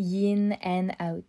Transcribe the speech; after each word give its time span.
Yin 0.00 0.56
and 0.64 0.88
Out, 0.98 1.26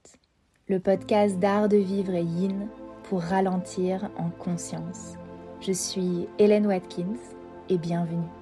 le 0.70 0.80
podcast 0.80 1.38
d'art 1.40 1.68
de 1.68 1.76
vivre 1.76 2.16
yin 2.16 2.70
pour 3.04 3.20
ralentir 3.20 4.10
en 4.18 4.30
conscience. 4.30 5.18
Je 5.60 5.74
suis 5.74 6.30
Hélène 6.40 6.68
Watkins 6.68 7.20
et 7.68 7.78
bienvenue. 7.78 8.41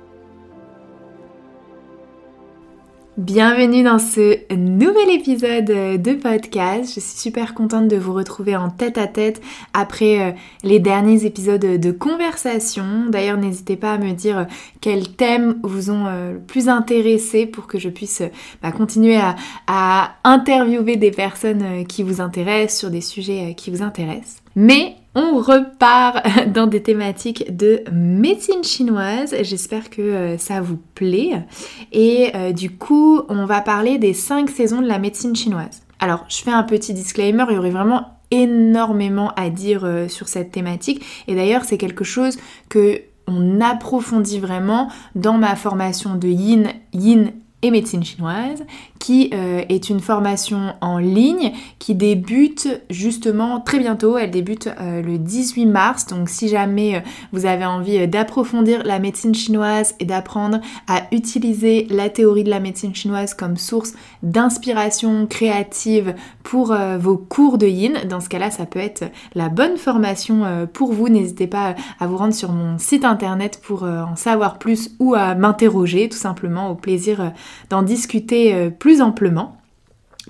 Bienvenue 3.19 3.83
dans 3.83 3.99
ce 3.99 4.37
nouvel 4.55 5.09
épisode 5.09 5.65
de 5.65 6.13
podcast. 6.13 6.95
Je 6.95 7.02
suis 7.02 7.20
super 7.20 7.53
contente 7.53 7.89
de 7.89 7.97
vous 7.97 8.13
retrouver 8.13 8.55
en 8.55 8.70
tête 8.70 8.97
à 8.97 9.07
tête 9.07 9.41
après 9.73 10.21
euh, 10.21 10.31
les 10.63 10.79
derniers 10.79 11.25
épisodes 11.25 11.59
de 11.59 11.91
conversation. 11.91 13.07
D'ailleurs, 13.09 13.35
n'hésitez 13.35 13.75
pas 13.75 13.91
à 13.91 13.97
me 13.97 14.13
dire 14.13 14.38
euh, 14.38 14.43
quels 14.79 15.09
thèmes 15.17 15.59
vous 15.63 15.91
ont 15.91 16.05
euh, 16.07 16.31
le 16.31 16.39
plus 16.39 16.70
intéressé 16.70 17.45
pour 17.45 17.67
que 17.67 17.77
je 17.77 17.89
puisse 17.89 18.23
bah, 18.61 18.71
continuer 18.71 19.17
à, 19.17 19.36
à 19.67 20.13
interviewer 20.23 20.95
des 20.95 21.11
personnes 21.11 21.86
qui 21.88 22.03
vous 22.03 22.22
intéressent 22.22 22.80
sur 22.80 22.89
des 22.89 23.02
sujets 23.02 23.53
qui 23.53 23.70
vous 23.70 23.81
intéressent. 23.81 24.38
Mais 24.55 24.95
on 25.16 25.40
repart 25.40 26.23
dans 26.54 26.68
des 26.68 26.81
thématiques 26.81 27.55
de 27.55 27.84
médecine 27.91 28.63
chinoise. 28.63 29.36
J'espère 29.41 29.90
que 29.90 30.02
euh, 30.02 30.38
ça 30.38 30.62
vous 30.62 30.77
plaît. 30.95 31.44
Et 31.91 32.31
euh, 32.36 32.52
du 32.52 32.72
coup, 32.72 33.22
on 33.30 33.45
va 33.45 33.62
parler 33.62 33.98
des 33.98 34.14
5 34.14 34.50
saisons 34.50 34.81
de 34.81 34.88
la 34.88 35.00
médecine 35.00 35.36
chinoise. 35.36 35.81
Alors, 36.00 36.26
je 36.30 36.38
fais 36.38 36.52
un 36.52 36.64
petit 36.64 36.94
disclaimer, 36.94 37.45
il 37.50 37.55
y 37.55 37.58
aurait 37.58 37.70
vraiment 37.70 38.20
énormément 38.31 39.31
à 39.36 39.50
dire 39.50 39.84
euh, 39.84 40.08
sur 40.08 40.27
cette 40.27 40.52
thématique. 40.52 41.03
Et 41.28 41.36
d'ailleurs, 41.36 41.66
c'est 41.66 41.78
quelque 41.78 42.03
chose 42.03 42.38
que 42.70 43.02
on 43.28 43.62
approfondit 43.62 44.39
vraiment 44.39 44.89
dans 45.14 45.38
ma 45.38 45.55
formation 45.55 46.16
de 46.16 46.28
yin, 46.28 46.70
yin 46.94 47.31
et 47.62 47.72
médecine 47.72 48.03
chinoise, 48.03 48.66
qui 48.99 49.31
euh, 49.34 49.63
est 49.70 49.89
une 49.89 50.02
formation 50.02 50.76
en 50.81 50.98
ligne 50.98 51.53
qui 51.80 51.95
débute 51.95 52.67
justement 52.89 53.61
très 53.61 53.80
bientôt. 53.80 54.17
Elle 54.17 54.30
débute 54.30 54.67
euh, 54.80 55.02
le 55.02 55.17
18 55.17 55.66
mars. 55.66 56.05
Donc 56.05 56.30
si 56.30 56.50
jamais 56.50 56.97
euh, 56.97 57.00
vous 57.31 57.45
avez 57.45 57.66
envie 57.66 58.08
d'approfondir 58.08 58.83
la 58.83 59.00
médecine 59.00 59.33
chinoise 59.33 59.95
et 60.00 60.05
d'apprendre 60.05 60.59
à 60.88 61.03
utiliser 61.14 61.88
la 61.89 62.09
théorie 62.09 62.44
de 62.44 62.50
la 62.50 62.59
médecine 62.59 62.94
chinoise 62.94 63.33
comme 63.33 63.55
source 63.55 63.94
d'inspiration 64.22 65.25
créative 65.25 66.14
pour 66.44 66.75
vos 67.00 67.17
cours 67.17 67.58
de 67.58 67.67
yin, 67.67 67.94
dans 68.09 68.20
ce 68.20 68.27
cas-là, 68.27 68.50
ça 68.50 68.66
peut 68.66 68.80
être 68.80 69.03
la 69.36 69.50
bonne 69.50 69.77
formation 69.77 70.67
pour 70.73 70.92
vous. 70.92 71.08
N'hésitez 71.08 71.47
pas 71.47 71.75
à 72.00 72.08
vous 72.08 72.17
rendre 72.17 72.33
sur 72.33 72.52
mon 72.52 72.77
site 72.80 73.05
internet 73.05 73.61
pour 73.64 73.83
en 73.83 74.16
savoir 74.16 74.58
plus 74.58 74.95
ou 75.00 75.14
à 75.14 75.36
m'interroger 75.36 76.09
tout 76.09 76.17
simplement 76.17 76.70
au 76.72 76.75
plaisir 76.75 77.31
d'en 77.70 77.83
discuter 77.83 78.72
plus 78.72 78.89
amplement. 79.02 79.59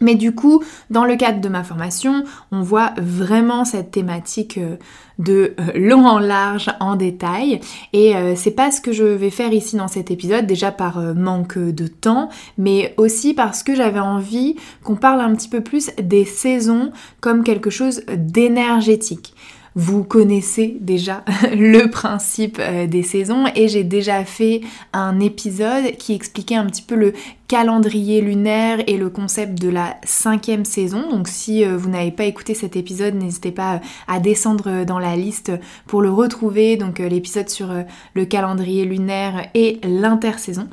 Mais 0.01 0.15
du 0.15 0.33
coup, 0.33 0.63
dans 0.89 1.05
le 1.05 1.15
cadre 1.15 1.41
de 1.41 1.49
ma 1.49 1.63
formation, 1.63 2.23
on 2.51 2.61
voit 2.61 2.93
vraiment 2.97 3.65
cette 3.65 3.91
thématique 3.91 4.57
euh, 4.57 4.77
de 5.17 5.55
euh, 5.59 5.71
long 5.75 6.05
en 6.05 6.19
large, 6.19 6.69
en 6.79 6.95
détail. 6.95 7.59
Et 7.91 8.15
euh, 8.15 8.33
c'est 8.35 8.51
pas 8.51 8.71
ce 8.71 8.79
que 8.81 8.91
je 8.93 9.03
vais 9.03 9.29
faire 9.29 9.51
ici 9.51 9.75
dans 9.75 9.87
cet 9.87 10.11
épisode, 10.11 10.45
déjà 10.45 10.71
par 10.71 10.99
manque 11.15 11.57
de 11.57 11.87
temps, 11.87 12.29
mais 12.57 12.93
aussi 12.97 13.33
parce 13.33 13.63
que 13.63 13.75
j'avais 13.75 13.99
envie 13.99 14.55
qu'on 14.83 14.95
parle 14.95 15.21
un 15.21 15.35
petit 15.35 15.49
peu 15.49 15.61
plus 15.61 15.91
des 16.01 16.25
saisons 16.25 16.91
comme 17.19 17.43
quelque 17.43 17.69
chose 17.69 18.01
d'énergétique. 18.15 19.33
Vous 19.81 20.03
connaissez 20.03 20.75
déjà 20.81 21.23
le 21.53 21.89
principe 21.89 22.57
euh, 22.59 22.85
des 22.85 23.01
saisons 23.01 23.45
et 23.55 23.69
j'ai 23.69 23.85
déjà 23.85 24.25
fait 24.25 24.59
un 24.91 25.21
épisode 25.21 25.95
qui 25.97 26.13
expliquait 26.13 26.55
un 26.55 26.65
petit 26.65 26.81
peu 26.81 26.95
le 26.95 27.13
calendrier 27.47 28.19
lunaire 28.19 28.79
et 28.87 28.97
le 28.97 29.09
concept 29.09 29.57
de 29.57 29.69
la 29.69 29.95
cinquième 30.03 30.65
saison. 30.65 31.09
Donc 31.09 31.29
si 31.29 31.63
euh, 31.63 31.77
vous 31.77 31.87
n'avez 31.87 32.11
pas 32.11 32.25
écouté 32.25 32.55
cet 32.55 32.75
épisode, 32.75 33.15
n'hésitez 33.15 33.51
pas 33.51 33.75
euh, 33.75 33.79
à 34.09 34.19
descendre 34.19 34.83
dans 34.83 34.99
la 34.99 35.15
liste 35.15 35.53
pour 35.87 36.01
le 36.01 36.11
retrouver. 36.11 36.75
Donc 36.75 36.99
l'épisode 36.99 37.47
sur 37.47 37.69
le 38.15 38.25
calendrier 38.25 38.83
lunaire 38.83 39.47
et 39.53 39.79
l'intersaison. 39.83 40.67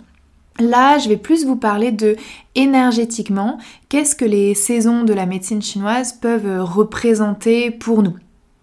Là, 0.59 0.99
je 0.99 1.09
vais 1.09 1.16
plus 1.16 1.45
vous 1.45 1.55
parler 1.55 1.93
de 1.93 2.16
énergétiquement, 2.56 3.59
qu'est-ce 3.89 4.16
que 4.16 4.25
les 4.25 4.55
saisons 4.55 5.05
de 5.05 5.12
la 5.12 5.27
médecine 5.27 5.62
chinoise 5.62 6.12
peuvent 6.15 6.61
représenter 6.65 7.71
pour 7.71 8.03
nous? 8.03 8.16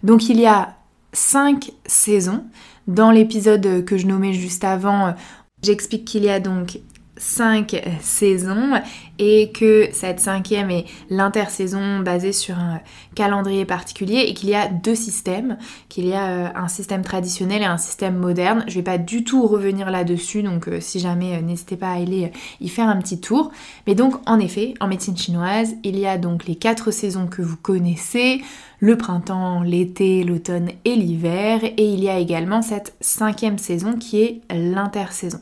Donc 0.04 0.30
il 0.30 0.40
y 0.40 0.46
a 0.46 0.76
cinq 1.14 1.72
saisons. 1.86 2.44
Dans 2.88 3.12
l'épisode 3.12 3.86
que 3.86 3.98
je 3.98 4.06
nommais 4.08 4.34
juste 4.34 4.64
avant, 4.66 5.16
j'explique 5.62 6.06
qu'il 6.06 6.24
y 6.24 6.30
a 6.30 6.40
donc 6.40 6.80
cinq 7.24 7.82
saisons 8.02 8.74
et 9.18 9.52
que 9.52 9.88
cette 9.94 10.20
cinquième 10.20 10.70
est 10.72 10.86
l'intersaison 11.10 12.00
basée 12.00 12.34
sur 12.34 12.58
un 12.58 12.82
calendrier 13.16 13.64
particulier 13.64 14.26
et 14.28 14.34
qu'il 14.34 14.50
y 14.50 14.56
a 14.56 14.68
deux 14.68 14.96
systèmes, 14.96 15.58
qu'il 15.88 16.06
y 16.06 16.14
a 16.14 16.28
euh, 16.28 16.48
un 16.56 16.68
système 16.68 17.02
traditionnel 17.02 17.62
et 17.62 17.66
un 17.66 17.78
système 17.78 18.18
moderne. 18.18 18.66
Je 18.68 18.76
vais 18.76 18.84
pas 18.84 18.98
du 18.98 19.24
tout 19.24 19.48
revenir 19.48 19.90
là-dessus, 19.90 20.44
donc 20.44 20.68
euh, 20.68 20.82
si 20.82 21.00
jamais 21.00 21.38
euh, 21.38 21.42
n'hésitez 21.42 21.78
pas 21.78 21.92
à 21.92 21.96
aller 21.96 22.32
y 22.60 22.68
faire 22.68 22.90
un 22.90 22.98
petit 22.98 23.22
tour. 23.22 23.52
Mais 23.88 23.96
donc 23.96 24.16
en 24.26 24.40
effet, 24.40 24.74
en 24.82 24.88
médecine 24.88 25.18
chinoise, 25.18 25.76
il 25.84 25.98
y 25.98 26.06
a 26.06 26.18
donc 26.18 26.46
les 26.46 26.56
quatre 26.56 26.92
saisons 26.92 27.28
que 27.28 27.42
vous 27.42 27.58
connaissez, 27.58 28.42
le 28.80 28.98
printemps, 28.98 29.62
l'été, 29.62 30.26
l'automne 30.26 30.72
et 30.84 30.96
l'hiver, 30.96 31.64
et 31.64 31.86
il 31.86 32.04
y 32.04 32.10
a 32.10 32.18
également 32.18 32.62
cette 32.62 32.96
cinquième 33.00 33.58
saison 33.58 33.94
qui 33.94 34.22
est 34.22 34.42
l'intersaison. 34.52 35.40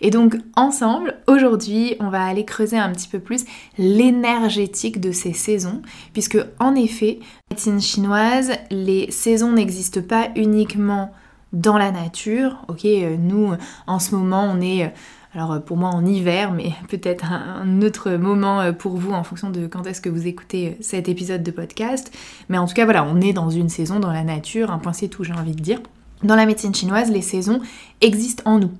Et 0.00 0.10
donc 0.10 0.36
ensemble, 0.56 1.16
aujourd'hui, 1.26 1.96
on 2.00 2.10
va 2.10 2.24
aller 2.24 2.44
creuser 2.44 2.78
un 2.78 2.90
petit 2.90 3.08
peu 3.08 3.18
plus 3.18 3.44
l'énergétique 3.78 5.00
de 5.00 5.12
ces 5.12 5.32
saisons, 5.32 5.82
puisque 6.12 6.38
en 6.60 6.74
effet, 6.74 7.18
en 7.20 7.54
médecine 7.54 7.80
chinoise, 7.80 8.52
les 8.70 9.10
saisons 9.10 9.52
n'existent 9.52 10.02
pas 10.02 10.28
uniquement 10.36 11.12
dans 11.52 11.78
la 11.78 11.90
nature. 11.90 12.64
Ok, 12.68 12.84
euh, 12.84 13.16
nous, 13.18 13.52
en 13.86 13.98
ce 13.98 14.14
moment, 14.14 14.44
on 14.44 14.60
est... 14.60 14.84
Euh, 14.84 14.88
alors 15.34 15.62
pour 15.62 15.76
moi 15.76 15.90
en 15.90 16.04
hiver, 16.06 16.52
mais 16.52 16.72
peut-être 16.88 17.26
un 17.26 17.82
autre 17.82 18.12
moment 18.12 18.60
euh, 18.60 18.72
pour 18.72 18.96
vous 18.96 19.12
en 19.12 19.24
fonction 19.24 19.50
de 19.50 19.66
quand 19.66 19.86
est-ce 19.86 20.00
que 20.00 20.08
vous 20.08 20.26
écoutez 20.26 20.76
cet 20.80 21.08
épisode 21.08 21.42
de 21.42 21.50
podcast. 21.50 22.10
Mais 22.48 22.58
en 22.58 22.66
tout 22.66 22.74
cas 22.74 22.84
voilà, 22.84 23.04
on 23.04 23.20
est 23.20 23.32
dans 23.34 23.50
une 23.50 23.68
saison 23.68 24.00
dans 24.00 24.12
la 24.12 24.24
nature, 24.24 24.70
un 24.70 24.78
point 24.78 24.92
c'est 24.92 25.08
tout 25.08 25.24
j'ai 25.24 25.34
envie 25.34 25.54
de 25.54 25.62
dire. 25.62 25.80
Dans 26.22 26.34
la 26.34 26.46
médecine 26.46 26.74
chinoise, 26.74 27.10
les 27.10 27.22
saisons 27.22 27.60
existent 28.00 28.42
en 28.46 28.58
nous 28.58 28.72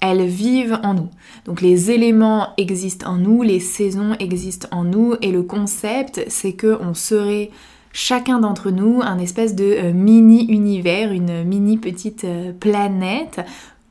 elles 0.00 0.26
vivent 0.26 0.78
en 0.82 0.94
nous. 0.94 1.08
Donc 1.44 1.60
les 1.60 1.90
éléments 1.90 2.48
existent 2.56 3.10
en 3.10 3.16
nous, 3.16 3.42
les 3.42 3.60
saisons 3.60 4.14
existent 4.18 4.68
en 4.70 4.84
nous 4.84 5.14
et 5.22 5.30
le 5.32 5.42
concept 5.42 6.24
c'est 6.28 6.52
que 6.52 6.78
on 6.80 6.94
serait 6.94 7.50
chacun 7.92 8.38
d'entre 8.38 8.70
nous 8.70 9.00
un 9.02 9.18
espèce 9.18 9.54
de 9.54 9.64
euh, 9.64 9.92
mini 9.92 10.46
univers, 10.46 11.12
une 11.12 11.44
mini 11.44 11.76
petite 11.76 12.24
euh, 12.24 12.52
planète 12.52 13.40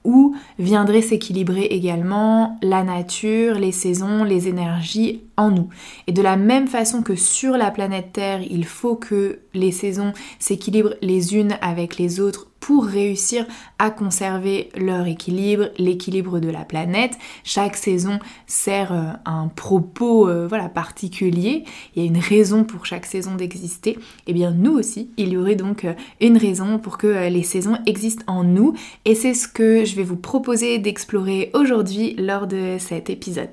où 0.05 0.35
viendrait 0.57 1.01
s'équilibrer 1.01 1.65
également 1.65 2.57
la 2.61 2.83
nature, 2.83 3.55
les 3.55 3.73
saisons, 3.73 4.23
les 4.23 4.47
énergies 4.47 5.21
en 5.35 5.51
nous. 5.51 5.69
Et 6.07 6.13
de 6.13 6.21
la 6.21 6.37
même 6.37 6.67
façon 6.67 7.01
que 7.03 7.15
sur 7.15 7.57
la 7.57 7.69
planète 7.69 8.13
Terre, 8.13 8.41
il 8.49 8.65
faut 8.65 8.95
que 8.95 9.39
les 9.53 9.71
saisons 9.71 10.13
s'équilibrent 10.39 10.95
les 11.01 11.35
unes 11.35 11.57
avec 11.61 11.97
les 11.97 12.21
autres 12.21 12.48
pour 12.59 12.85
réussir 12.85 13.45
à 13.77 13.89
conserver 13.89 14.69
leur 14.75 15.07
équilibre, 15.07 15.69
l'équilibre 15.77 16.39
de 16.39 16.49
la 16.49 16.65
planète. 16.65 17.17
Chaque 17.43 17.75
saison 17.75 18.19
sert 18.47 18.91
euh, 18.91 19.11
un 19.25 19.47
propos 19.47 20.27
euh, 20.27 20.47
voilà, 20.47 20.69
particulier, 20.69 21.63
il 21.95 22.03
y 22.03 22.05
a 22.05 22.07
une 22.07 22.17
raison 22.17 22.63
pour 22.63 22.85
chaque 22.85 23.05
saison 23.05 23.35
d'exister. 23.35 23.91
Et 23.91 23.97
eh 24.27 24.33
bien 24.33 24.51
nous 24.51 24.73
aussi, 24.73 25.09
il 25.17 25.29
y 25.29 25.37
aurait 25.37 25.55
donc 25.55 25.85
euh, 25.85 25.93
une 26.19 26.37
raison 26.37 26.79
pour 26.79 26.97
que 26.97 27.29
les 27.29 27.43
saisons 27.43 27.77
existent 27.85 28.23
en 28.27 28.43
nous 28.43 28.73
et 29.05 29.15
c'est 29.15 29.33
ce 29.33 29.47
que 29.47 29.85
je 29.85 29.95
vais 29.95 30.03
vous 30.03 30.17
proposer 30.17 30.77
d'explorer 30.79 31.51
aujourd'hui 31.53 32.15
lors 32.17 32.47
de 32.47 32.77
cet 32.79 33.09
épisode. 33.09 33.49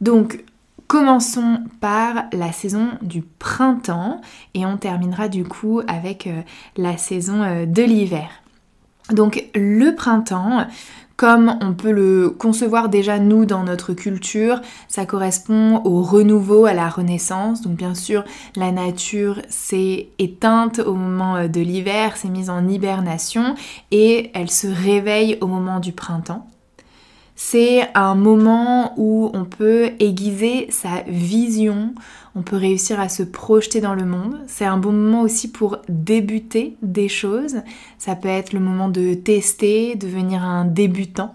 Donc 0.00 0.44
Commençons 0.86 1.60
par 1.80 2.24
la 2.34 2.52
saison 2.52 2.90
du 3.00 3.22
printemps 3.22 4.20
et 4.52 4.66
on 4.66 4.76
terminera 4.76 5.28
du 5.28 5.42
coup 5.42 5.80
avec 5.88 6.28
la 6.76 6.98
saison 6.98 7.64
de 7.64 7.82
l'hiver. 7.82 8.43
Donc 9.10 9.44
le 9.54 9.94
printemps, 9.94 10.66
comme 11.16 11.58
on 11.60 11.74
peut 11.74 11.92
le 11.92 12.30
concevoir 12.30 12.88
déjà 12.88 13.18
nous 13.18 13.44
dans 13.44 13.62
notre 13.62 13.92
culture, 13.92 14.60
ça 14.88 15.06
correspond 15.06 15.82
au 15.84 16.02
renouveau, 16.02 16.64
à 16.64 16.72
la 16.72 16.88
renaissance. 16.88 17.60
Donc 17.60 17.76
bien 17.76 17.94
sûr, 17.94 18.24
la 18.56 18.72
nature 18.72 19.40
s'est 19.48 20.08
éteinte 20.18 20.80
au 20.80 20.94
moment 20.94 21.36
euh, 21.36 21.48
de 21.48 21.60
l'hiver, 21.60 22.16
s'est 22.16 22.28
mise 22.28 22.50
en 22.50 22.66
hibernation 22.66 23.54
et 23.90 24.30
elle 24.34 24.50
se 24.50 24.66
réveille 24.66 25.38
au 25.40 25.46
moment 25.46 25.80
du 25.80 25.92
printemps. 25.92 26.48
C'est 27.36 27.88
un 27.94 28.14
moment 28.14 28.94
où 28.96 29.30
on 29.34 29.44
peut 29.44 29.90
aiguiser 29.98 30.68
sa 30.70 31.02
vision, 31.08 31.94
on 32.36 32.42
peut 32.42 32.56
réussir 32.56 33.00
à 33.00 33.08
se 33.08 33.24
projeter 33.24 33.80
dans 33.80 33.94
le 33.94 34.04
monde. 34.04 34.40
C'est 34.46 34.64
un 34.64 34.76
bon 34.76 34.92
moment 34.92 35.22
aussi 35.22 35.50
pour 35.50 35.78
débuter 35.88 36.76
des 36.82 37.08
choses. 37.08 37.56
Ça 37.98 38.14
peut 38.14 38.28
être 38.28 38.52
le 38.52 38.60
moment 38.60 38.88
de 38.88 39.14
tester, 39.14 39.96
devenir 39.96 40.44
un 40.44 40.64
débutant. 40.64 41.34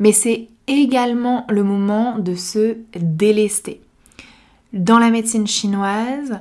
Mais 0.00 0.12
c'est 0.12 0.48
également 0.66 1.46
le 1.48 1.62
moment 1.62 2.18
de 2.18 2.34
se 2.34 2.76
délester. 2.98 3.80
Dans 4.72 4.98
la 4.98 5.10
médecine 5.10 5.46
chinoise, 5.46 6.40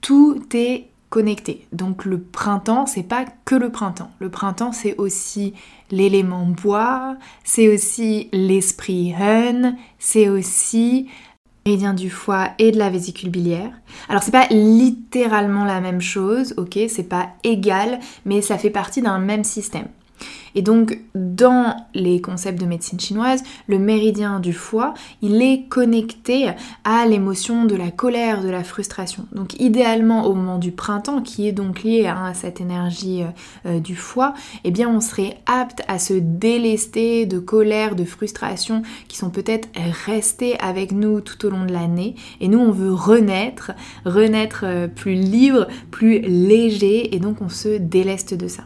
tout 0.00 0.42
est 0.54 0.88
connecté. 1.10 1.66
Donc 1.72 2.04
le 2.04 2.20
printemps, 2.20 2.86
c'est 2.86 3.02
pas 3.02 3.24
que 3.44 3.54
le 3.54 3.70
printemps. 3.70 4.10
Le 4.18 4.30
printemps, 4.30 4.72
c'est 4.72 4.96
aussi 4.96 5.54
l'élément 5.92 6.46
bois, 6.46 7.16
c'est 7.44 7.72
aussi 7.72 8.28
l'esprit 8.32 9.14
Hun, 9.16 9.76
c'est 10.00 10.28
aussi 10.28 11.08
méridien 11.64 11.94
du 11.94 12.10
foie 12.10 12.48
et 12.58 12.72
de 12.72 12.78
la 12.78 12.90
vésicule 12.90 13.30
biliaire. 13.30 13.70
Alors 14.08 14.24
c'est 14.24 14.32
pas 14.32 14.48
littéralement 14.50 15.64
la 15.64 15.80
même 15.80 16.00
chose, 16.00 16.54
ok, 16.56 16.76
c'est 16.88 17.08
pas 17.08 17.28
égal, 17.44 18.00
mais 18.24 18.42
ça 18.42 18.58
fait 18.58 18.70
partie 18.70 19.02
d'un 19.02 19.20
même 19.20 19.44
système. 19.44 19.86
Et 20.54 20.62
donc, 20.62 20.98
dans 21.14 21.76
les 21.94 22.20
concepts 22.20 22.60
de 22.60 22.66
médecine 22.66 23.00
chinoise, 23.00 23.42
le 23.66 23.78
méridien 23.78 24.40
du 24.40 24.52
foie, 24.52 24.94
il 25.20 25.42
est 25.42 25.64
connecté 25.68 26.50
à 26.84 27.06
l'émotion 27.06 27.64
de 27.64 27.74
la 27.74 27.90
colère, 27.90 28.42
de 28.42 28.48
la 28.48 28.64
frustration. 28.64 29.26
Donc, 29.32 29.58
idéalement, 29.60 30.26
au 30.26 30.34
moment 30.34 30.58
du 30.58 30.72
printemps, 30.72 31.22
qui 31.22 31.48
est 31.48 31.52
donc 31.52 31.82
lié 31.82 32.06
à 32.06 32.34
cette 32.34 32.60
énergie 32.60 33.22
euh, 33.22 33.26
euh, 33.66 33.80
du 33.80 33.96
foie, 33.96 34.34
eh 34.64 34.70
bien, 34.70 34.88
on 34.88 35.00
serait 35.00 35.38
apte 35.46 35.82
à 35.88 35.98
se 35.98 36.14
délester 36.14 37.26
de 37.26 37.38
colère, 37.38 37.94
de 37.94 38.04
frustration 38.04 38.82
qui 39.08 39.16
sont 39.16 39.30
peut-être 39.30 39.68
restées 40.06 40.58
avec 40.60 40.92
nous 40.92 41.20
tout 41.20 41.46
au 41.46 41.50
long 41.50 41.64
de 41.64 41.72
l'année. 41.72 42.14
Et 42.40 42.48
nous, 42.48 42.58
on 42.58 42.72
veut 42.72 42.92
renaître, 42.92 43.72
renaître 44.04 44.64
euh, 44.64 44.88
plus 44.88 45.14
libre, 45.14 45.66
plus 45.90 46.20
léger, 46.20 47.14
et 47.14 47.18
donc 47.18 47.40
on 47.40 47.48
se 47.48 47.78
déleste 47.78 48.34
de 48.34 48.48
ça. 48.48 48.64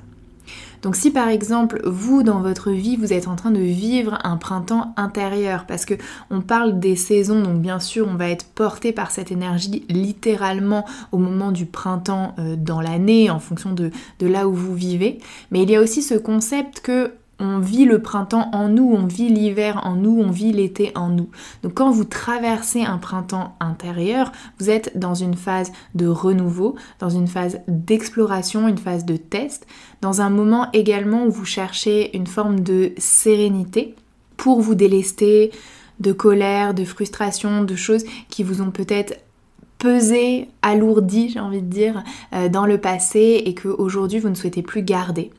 Donc 0.86 0.94
si 0.94 1.10
par 1.10 1.26
exemple 1.26 1.80
vous 1.84 2.22
dans 2.22 2.40
votre 2.40 2.70
vie 2.70 2.94
vous 2.94 3.12
êtes 3.12 3.26
en 3.26 3.34
train 3.34 3.50
de 3.50 3.58
vivre 3.58 4.20
un 4.22 4.36
printemps 4.36 4.94
intérieur 4.96 5.66
parce 5.66 5.84
que 5.84 5.94
on 6.30 6.42
parle 6.42 6.78
des 6.78 6.94
saisons 6.94 7.42
donc 7.42 7.60
bien 7.60 7.80
sûr 7.80 8.06
on 8.08 8.14
va 8.14 8.28
être 8.28 8.46
porté 8.46 8.92
par 8.92 9.10
cette 9.10 9.32
énergie 9.32 9.84
littéralement 9.88 10.86
au 11.10 11.18
moment 11.18 11.50
du 11.50 11.66
printemps 11.66 12.36
euh, 12.38 12.54
dans 12.54 12.80
l'année 12.80 13.30
en 13.30 13.40
fonction 13.40 13.72
de, 13.72 13.90
de 14.20 14.26
là 14.28 14.46
où 14.46 14.54
vous 14.54 14.76
vivez. 14.76 15.18
Mais 15.50 15.64
il 15.64 15.70
y 15.70 15.74
a 15.74 15.80
aussi 15.80 16.02
ce 16.02 16.14
concept 16.14 16.78
que 16.78 17.10
on 17.38 17.58
vit 17.58 17.84
le 17.84 18.00
printemps 18.00 18.48
en 18.52 18.68
nous, 18.68 18.90
on 18.90 19.06
vit 19.06 19.28
l'hiver 19.28 19.80
en 19.84 19.94
nous, 19.94 20.18
on 20.20 20.30
vit 20.30 20.52
l'été 20.52 20.92
en 20.94 21.08
nous. 21.08 21.28
Donc 21.62 21.74
quand 21.74 21.90
vous 21.90 22.04
traversez 22.04 22.82
un 22.82 22.98
printemps 22.98 23.56
intérieur, 23.60 24.32
vous 24.58 24.70
êtes 24.70 24.98
dans 24.98 25.14
une 25.14 25.34
phase 25.34 25.72
de 25.94 26.06
renouveau, 26.06 26.76
dans 26.98 27.10
une 27.10 27.28
phase 27.28 27.60
d'exploration, 27.68 28.68
une 28.68 28.78
phase 28.78 29.04
de 29.04 29.16
test, 29.16 29.66
dans 30.00 30.20
un 30.20 30.30
moment 30.30 30.68
également 30.72 31.24
où 31.24 31.30
vous 31.30 31.44
cherchez 31.44 32.16
une 32.16 32.26
forme 32.26 32.60
de 32.60 32.92
sérénité 32.96 33.94
pour 34.36 34.60
vous 34.60 34.74
délester 34.74 35.50
de 36.00 36.12
colère, 36.12 36.74
de 36.74 36.84
frustration, 36.84 37.64
de 37.64 37.74
choses 37.74 38.04
qui 38.28 38.42
vous 38.42 38.60
ont 38.60 38.70
peut-être 38.70 39.14
pesé, 39.78 40.48
alourdi, 40.62 41.30
j'ai 41.30 41.40
envie 41.40 41.62
de 41.62 41.68
dire, 41.68 42.02
euh, 42.32 42.48
dans 42.48 42.66
le 42.66 42.78
passé 42.78 43.42
et 43.44 43.54
que 43.54 43.68
aujourd'hui 43.68 44.18
vous 44.18 44.28
ne 44.28 44.34
souhaitez 44.34 44.62
plus 44.62 44.82
garder. 44.82 45.30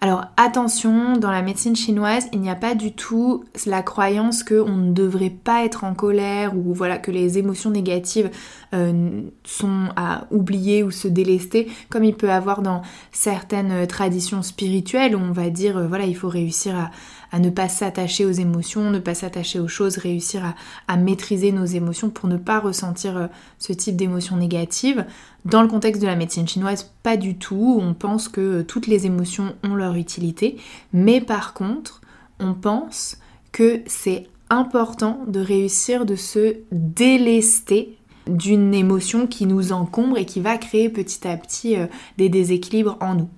Alors 0.00 0.26
attention, 0.36 1.16
dans 1.16 1.30
la 1.30 1.40
médecine 1.40 1.74
chinoise, 1.74 2.28
il 2.32 2.40
n'y 2.40 2.50
a 2.50 2.54
pas 2.54 2.74
du 2.74 2.92
tout 2.92 3.44
la 3.64 3.82
croyance 3.82 4.42
qu'on 4.44 4.76
ne 4.76 4.92
devrait 4.92 5.30
pas 5.30 5.64
être 5.64 5.84
en 5.84 5.94
colère 5.94 6.54
ou 6.54 6.74
voilà 6.74 6.98
que 6.98 7.10
les 7.10 7.38
émotions 7.38 7.70
négatives 7.70 8.30
euh, 8.74 9.22
sont 9.44 9.88
à 9.96 10.26
oublier 10.30 10.82
ou 10.82 10.90
se 10.90 11.08
délester, 11.08 11.68
comme 11.88 12.04
il 12.04 12.14
peut 12.14 12.30
avoir 12.30 12.60
dans 12.60 12.82
certaines 13.12 13.86
traditions 13.86 14.42
spirituelles 14.42 15.16
où 15.16 15.20
on 15.20 15.32
va 15.32 15.48
dire 15.48 15.78
euh, 15.78 15.86
voilà 15.86 16.04
il 16.04 16.16
faut 16.16 16.28
réussir 16.28 16.76
à, 16.76 16.90
à 17.34 17.40
ne 17.40 17.50
pas 17.50 17.68
s'attacher 17.68 18.24
aux 18.24 18.30
émotions, 18.30 18.90
ne 18.90 19.00
pas 19.00 19.16
s'attacher 19.16 19.58
aux 19.58 19.66
choses, 19.66 19.96
réussir 19.96 20.54
à, 20.86 20.96
maîtriser 20.96 21.50
nos 21.50 21.64
émotions 21.64 22.08
pour 22.08 22.28
ne 22.28 22.36
pas 22.36 22.60
ressentir 22.60 23.16
euh, 23.16 23.26
ce 23.58 23.72
type 23.72 23.96
d'émotions 23.96 24.36
négatives. 24.36 25.04
Dans 25.44 25.60
le 25.60 25.66
contexte 25.66 26.00
de 26.00 26.06
la 26.06 26.14
médecine 26.14 26.46
chinoise, 26.46 26.92
pas 27.02 27.16
du 27.16 27.36
tout. 27.36 27.80
On 27.82 27.92
pense 27.92 28.28
que 28.28 28.40
euh, 28.40 28.62
toutes 28.62 28.86
les 28.86 29.06
émotions 29.06 29.56
ont 29.64 29.74
leur 29.74 29.96
utilité. 29.96 30.58
Mais 30.92 31.20
par 31.20 31.54
contre, 31.54 32.02
on 32.38 32.54
pense 32.54 33.16
que 33.50 33.80
c'est 33.86 34.28
important 34.48 35.24
de 35.26 35.40
réussir 35.40 36.06
de 36.06 36.14
se 36.14 36.58
délester 36.70 37.98
d'une 38.28 38.74
émotion 38.74 39.26
qui 39.26 39.46
nous 39.46 39.72
encombre 39.72 40.18
et 40.18 40.24
qui 40.24 40.38
va 40.38 40.56
créer 40.56 40.88
petit 40.88 41.26
à 41.26 41.36
petit 41.36 41.76
euh, 41.76 41.88
des 42.16 42.28
déséquilibres 42.28 42.96
en 43.00 43.16
nous. 43.16 43.28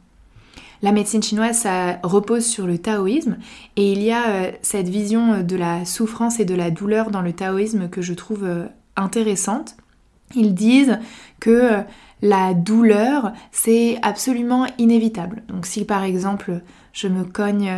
La 0.83 0.93
médecine 0.93 1.23
chinoise, 1.23 1.59
ça 1.59 1.99
repose 2.03 2.45
sur 2.45 2.67
le 2.67 2.79
taoïsme 2.79 3.39
et 3.77 3.93
il 3.93 4.03
y 4.03 4.13
a 4.13 4.29
euh, 4.29 4.51
cette 4.61 4.89
vision 4.89 5.33
euh, 5.33 5.43
de 5.43 5.57
la 5.57 5.85
souffrance 5.85 6.39
et 6.39 6.45
de 6.45 6.55
la 6.55 6.71
douleur 6.71 7.11
dans 7.11 7.23
le 7.23 7.33
taoïsme 7.33 7.89
que 7.89 8.03
je 8.03 8.13
trouve 8.13 8.45
euh, 8.45 8.67
intéressante. 8.95 9.77
Ils 10.35 10.55
disent 10.55 10.99
que 11.41 11.83
la 12.21 12.53
douleur, 12.53 13.33
c'est 13.53 13.99
absolument 14.03 14.67
inévitable. 14.77 15.43
Donc 15.49 15.67
si 15.67 15.85
par 15.85 16.03
exemple 16.03 16.61
je 16.93 17.09
me 17.09 17.25
cogne 17.25 17.71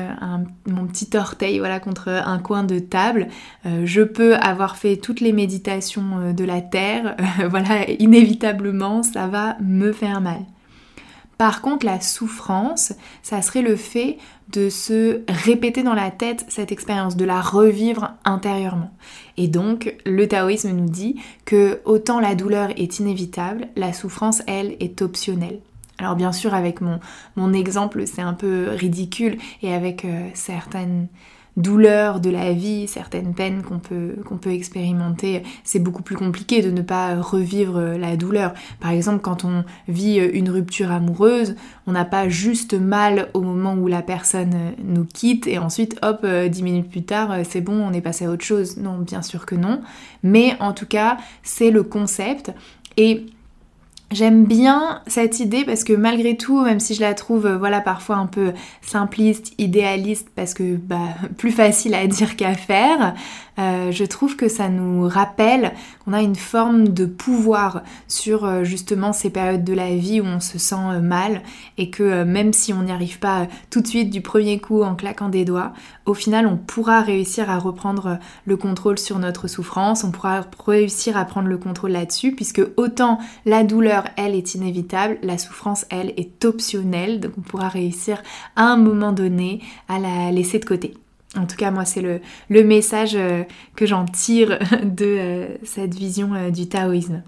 mon 0.67 0.87
petit 0.87 1.15
orteil 1.15 1.59
voilà, 1.59 1.79
contre 1.79 2.09
un 2.09 2.39
coin 2.39 2.63
de 2.63 2.79
table, 2.79 3.29
je 3.67 4.01
peux 4.01 4.37
avoir 4.37 4.77
fait 4.77 4.97
toutes 4.97 5.21
les 5.21 5.33
méditations 5.33 6.33
de 6.33 6.45
la 6.45 6.63
terre, 6.63 7.17
voilà, 7.51 7.91
inévitablement 7.91 9.03
ça 9.03 9.27
va 9.27 9.59
me 9.61 9.93
faire 9.93 10.23
mal. 10.23 10.47
Par 11.39 11.63
contre, 11.63 11.87
la 11.87 12.01
souffrance, 12.01 12.93
ça 13.23 13.43
serait 13.43 13.63
le 13.63 13.77
fait 13.77 14.19
de 14.53 14.69
se 14.69 15.23
répéter 15.29 15.85
dans 15.85 15.95
la 15.95 16.11
tête 16.11 16.45
cette 16.49 16.73
expérience, 16.73 17.17
de 17.17 17.25
la 17.25 17.41
revivre 17.41 18.15
intérieurement. 18.25 18.91
Et 19.37 19.47
donc, 19.47 19.95
le 20.05 20.27
taoïsme 20.27 20.71
nous 20.71 20.89
dit 20.89 21.21
que 21.45 21.81
autant 21.85 22.19
la 22.19 22.35
douleur 22.35 22.71
est 22.77 22.99
inévitable, 22.99 23.69
la 23.77 23.93
souffrance, 23.93 24.43
elle, 24.49 24.77
est 24.81 25.01
optionnelle. 25.01 25.61
Alors 25.99 26.17
bien 26.17 26.33
sûr, 26.33 26.55
avec 26.55 26.81
mon, 26.81 26.99
mon 27.37 27.53
exemple, 27.53 28.07
c'est 28.07 28.23
un 28.23 28.35
peu 28.35 28.69
ridicule 28.71 29.37
et 29.63 29.73
avec 29.73 30.05
euh, 30.05 30.29
certaines 30.35 31.09
douleurs 31.59 32.21
de 32.21 32.31
la 32.31 32.53
vie, 32.53 32.89
certaines 32.89 33.35
peines 33.35 33.63
qu'on 33.63 33.79
peut, 33.79 34.15
qu'on 34.25 34.39
peut 34.39 34.53
expérimenter, 34.53 35.43
c'est 35.65 35.79
beaucoup 35.79 36.03
plus 36.03 36.17
compliqué 36.17 36.63
de 36.63 36.71
ne 36.71 36.81
pas 36.81 37.21
revivre 37.21 37.81
la 37.81 38.17
douleur. 38.17 38.55
Par 38.81 38.93
exemple, 38.93 39.21
quand 39.21 39.45
on 39.45 39.65
vit 39.89 40.17
une 40.17 40.49
rupture 40.49 40.91
amoureuse, 40.91 41.57
on 41.87 41.93
n'a 41.93 42.07
pas 42.07 42.29
juste 42.29 42.75
mal 42.75 43.29
au 43.35 43.43
moment 43.43 43.75
où 43.75 43.89
la 43.89 44.03
personne 44.03 44.55
nous 44.83 45.05
quitte 45.05 45.47
et 45.47 45.59
ensuite, 45.59 45.99
hop, 46.03 46.27
dix 46.49 46.63
minutes 46.63 46.89
plus 46.89 47.03
tard, 47.03 47.35
c'est 47.49 47.61
bon, 47.61 47.75
on 47.75 47.93
est 47.93 48.01
passé 48.01 48.25
à 48.25 48.31
autre 48.31 48.45
chose. 48.45 48.79
Non, 48.79 48.99
bien 48.99 49.23
sûr 49.23 49.45
que 49.45 49.55
non. 49.55 49.83
Mais 50.23 50.57
en 50.61 50.73
tout 50.73 50.87
cas, 50.87 51.19
c'est 51.43 51.71
le 51.71 51.83
concept. 51.83 52.53
Et 52.97 53.27
J'aime 54.11 54.47
bien 54.47 55.03
cette 55.07 55.39
idée 55.39 55.67
parce 55.67 55.85
que 55.85 55.93
malgré 55.93 56.35
tout, 56.35 56.63
même 56.63 56.81
si 56.81 56.95
je 56.95 57.03
la 57.03 57.13
trouve 57.13 57.45
euh, 57.45 57.59
voilà 57.59 57.83
parfois 57.83 58.17
un 58.17 58.27
peu 58.27 58.55
simpliste, 58.81 59.53
idéaliste, 59.59 60.29
parce 60.35 60.55
que 60.55 60.77
bah, 60.77 60.97
plus 61.37 61.51
facile 61.51 61.95
à 61.95 62.07
dire 62.07 62.37
qu'à 62.37 62.55
faire, 62.55 63.15
euh, 63.59 63.91
je 63.91 64.05
trouve 64.05 64.37
que 64.37 64.49
ça 64.49 64.69
nous 64.69 65.09
rappelle 65.09 65.73
qu'on 66.05 66.13
a 66.13 66.23
une 66.23 66.37
forme 66.37 66.89
de 66.89 67.07
pouvoir 67.07 67.83
sur 68.07 68.45
euh, 68.45 68.63
justement 68.63 69.13
ces 69.13 69.31
périodes 69.31 69.65
de 69.65 69.73
la 69.73 69.97
vie 69.97 70.21
où 70.21 70.25
on 70.25 70.39
se 70.39 70.59
sent 70.59 70.77
euh, 70.77 71.01
mal 71.01 71.43
et 71.77 71.91
que 71.91 72.23
même 72.23 72.53
si 72.53 72.73
on 72.73 72.83
n'y 72.83 72.93
arrive 72.93 73.19
pas 73.19 73.49
tout 73.71 73.81
de 73.81 73.87
suite 73.87 74.11
du 74.11 74.21
premier 74.21 74.61
coup 74.61 74.83
en 74.83 74.95
claquant 74.95 75.29
des 75.29 75.45
doigts, 75.45 75.73
au 76.07 76.15
final 76.15 76.47
on 76.47 76.57
pourra 76.57 77.01
réussir 77.01 77.51
à 77.51 77.59
reprendre 77.59 78.19
le 78.45 78.57
contrôle 78.57 78.99
sur 78.99 79.19
notre 79.19 79.49
souffrance, 79.49 80.05
on 80.05 80.13
pourra 80.13 80.43
réussir 80.67 81.17
à 81.17 81.25
prendre 81.25 81.49
le 81.49 81.59
contrôle 81.59 81.91
là-dessus 81.91 82.33
puisque 82.37 82.63
autant 82.77 83.19
la 83.45 83.65
douleur 83.65 84.05
elle 84.17 84.35
est 84.35 84.55
inévitable, 84.55 85.19
la 85.23 85.37
souffrance 85.37 85.85
elle 85.91 86.15
est 86.17 86.45
optionnelle, 86.45 87.21
donc 87.21 87.33
on 87.39 87.43
pourra 87.43 87.69
réussir 87.69 88.23
à 88.55 88.65
un 88.65 88.77
moment 88.77 89.13
donné 89.13 89.63
à 89.89 89.99
la 89.99 90.31
laisser 90.31 90.61
de 90.61 90.65
côté. 90.65 90.95
En 91.37 91.47
tout 91.47 91.57
cas, 91.57 91.71
moi, 91.71 91.85
c'est 91.85 92.01
le, 92.01 92.65
message 92.65 93.15
euh, 93.15 93.43
que 93.77 93.85
j'en 93.85 94.07
tire 94.07 94.59
de 94.83 95.05
euh, 95.05 95.47
cette 95.63 95.95
vision 95.95 96.33
euh, 96.35 96.51
du 96.51 96.69
taoïsme. 96.69 97.23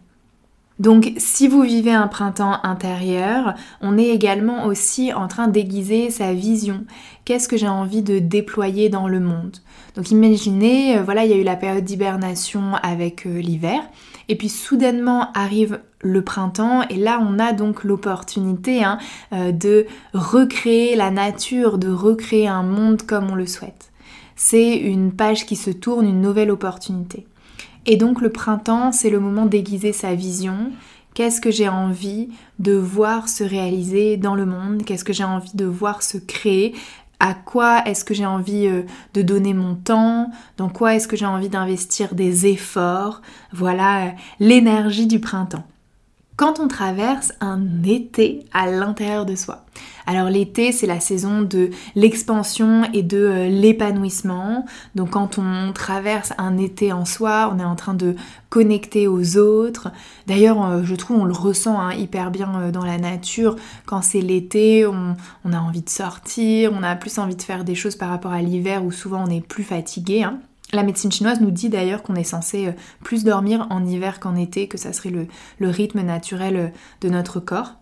Donc 0.78 1.12
si 1.19 1.47
vous 1.47 1.61
vivez 1.61 1.92
un 1.92 2.09
printemps 2.09 2.57
intérieur, 2.62 3.54
on 3.83 3.99
est 3.99 4.09
également 4.09 4.64
aussi 4.64 5.12
en 5.12 5.28
train 5.28 5.47
d'aiguiser 5.47 6.09
sa 6.09 6.33
vision. 6.33 6.87
Qu'est-ce 7.26 7.49
que 7.49 7.59
j'ai 7.59 7.69
envie 7.69 8.00
de 8.00 8.19
déployer 8.19 8.88
dans 8.88 9.07
le 9.07 9.21
monde? 9.21 9.59
Donc 9.95 10.11
imaginez, 10.11 10.99
voilà, 11.00 11.26
il 11.26 11.30
y 11.30 11.35
a 11.35 11.37
eu 11.37 11.42
la 11.42 11.57
période 11.57 11.85
d'hibernation 11.85 12.76
avec 12.83 13.25
l'hiver, 13.26 13.83
et 14.30 14.37
puis 14.37 14.49
soudainement 14.49 15.30
arrive 15.35 15.80
le 16.00 16.23
printemps, 16.23 16.88
et 16.88 16.97
là 16.97 17.21
on 17.21 17.38
a 17.38 17.52
donc 17.52 17.85
l'opportunité 17.85 18.83
hein, 18.83 18.97
de 19.33 19.87
recréer 20.14 20.97
la 20.97 21.11
nature, 21.11 21.76
de 21.76 21.90
recréer 21.90 22.49
un 22.49 22.62
monde 22.62 23.02
comme 23.02 23.30
on 23.30 23.35
le 23.35 23.47
souhaite 23.47 23.89
c'est 24.42 24.75
une 24.75 25.12
page 25.12 25.44
qui 25.44 25.54
se 25.54 25.68
tourne, 25.70 26.09
une 26.09 26.23
nouvelle 26.23 26.50
opportunité. 26.50 27.26
Et 27.85 27.97
donc 27.97 28.23
le 28.23 28.30
printemps, 28.30 28.90
c'est 28.90 29.11
le 29.11 29.20
moment 29.20 29.44
d'aiguiser 29.44 29.92
sa 29.92 30.14
vision. 30.14 30.73
Qu'est-ce 31.12 31.42
que 31.42 31.50
j'ai 31.50 31.68
envie 31.68 32.30
de 32.59 32.73
voir 32.73 33.28
se 33.28 33.44
réaliser 33.44 34.16
dans 34.16 34.35
le 34.35 34.47
monde? 34.47 34.82
Qu'est-ce 34.87 35.04
que 35.04 35.12
j'ai 35.12 35.25
envie 35.25 35.54
de 35.54 35.66
voir 35.66 36.02
se 36.02 36.16
créer? 36.16 36.75
À 37.20 37.35
quoi 37.35 37.85
est-ce 37.85 38.02
que 38.02 38.14
j'ai 38.14 38.25
envie 38.25 38.66
euh, 38.66 38.85
de 39.12 39.20
donner 39.20 39.52
mon 39.52 39.75
temps, 39.75 40.30
dans 40.56 40.70
quoi 40.70 40.94
est-ce 40.94 41.06
que 41.06 41.18
j'ai 41.18 41.26
envie 41.26 41.50
d'investir 41.50 42.14
des 42.14 42.47
efforts? 42.47 43.20
Voilà 43.52 44.06
euh, 44.06 44.11
l'énergie 44.38 45.06
du 45.06 45.20
printemps 45.20 45.66
quand 46.40 46.59
on 46.59 46.68
traverse 46.68 47.35
un 47.42 47.82
été 47.85 48.47
à 48.54 48.66
l'intérieur 48.66 49.26
de 49.26 49.35
soi. 49.35 49.66
Alors 50.06 50.30
l'été, 50.30 50.73
c'est 50.73 50.87
la 50.87 50.99
saison 50.99 51.42
de 51.42 51.68
l'expansion 51.94 52.85
et 52.94 53.02
de 53.02 53.18
euh, 53.18 53.49
l'épanouissement. 53.50 54.64
Donc 54.94 55.11
quand 55.11 55.37
on 55.37 55.75
traverse 55.75 56.32
un 56.38 56.56
été 56.56 56.94
en 56.94 57.04
soi, 57.04 57.52
on 57.54 57.59
est 57.59 57.64
en 57.64 57.76
train 57.76 57.92
de 57.92 58.16
connecter 58.49 59.06
aux 59.06 59.37
autres. 59.37 59.92
D'ailleurs, 60.28 60.64
euh, 60.64 60.80
je 60.82 60.94
trouve 60.94 61.18
on 61.18 61.25
le 61.26 61.35
ressent 61.35 61.78
hein, 61.78 61.92
hyper 61.92 62.30
bien 62.30 62.50
euh, 62.59 62.70
dans 62.70 62.87
la 62.87 62.97
nature. 62.97 63.56
Quand 63.85 64.00
c'est 64.00 64.23
l'été, 64.23 64.87
on, 64.87 65.16
a 65.52 65.59
envie 65.59 65.82
de 65.82 65.90
sortir, 65.90 66.73
on 66.73 66.82
a 66.82 66.97
plus 66.97 67.18
envie 67.18 67.37
de 67.37 67.42
faire 67.42 67.64
des 67.64 67.75
choses 67.75 67.97
par 67.97 68.09
rapport 68.09 68.32
à 68.32 68.40
l'hiver 68.40 68.82
où 68.82 68.92
souvent 68.92 69.25
on 69.26 69.30
est 69.30 69.47
plus 69.47 69.62
fatigué. 69.62 70.23
Hein. 70.23 70.40
La 70.72 70.82
médecine 70.82 71.10
chinoise 71.10 71.40
nous 71.40 71.50
dit 71.50 71.68
d'ailleurs 71.68 72.02
qu'on 72.02 72.14
est 72.14 72.24
censé 72.24 72.68
euh, 72.68 72.72
plus 73.02 73.24
dormir 73.24 73.66
en 73.70 73.84
hiver 73.84 74.20
qu'en 74.20 74.36
été, 74.36 74.68
que 74.68 74.78
ça 74.78 74.92
serait 74.92 75.10
le, 75.10 75.26
rythme 75.68 76.02
naturel 76.02 76.56
euh, 76.56 76.68
de 77.00 77.08
notre 77.08 77.40
corps. 77.40 77.74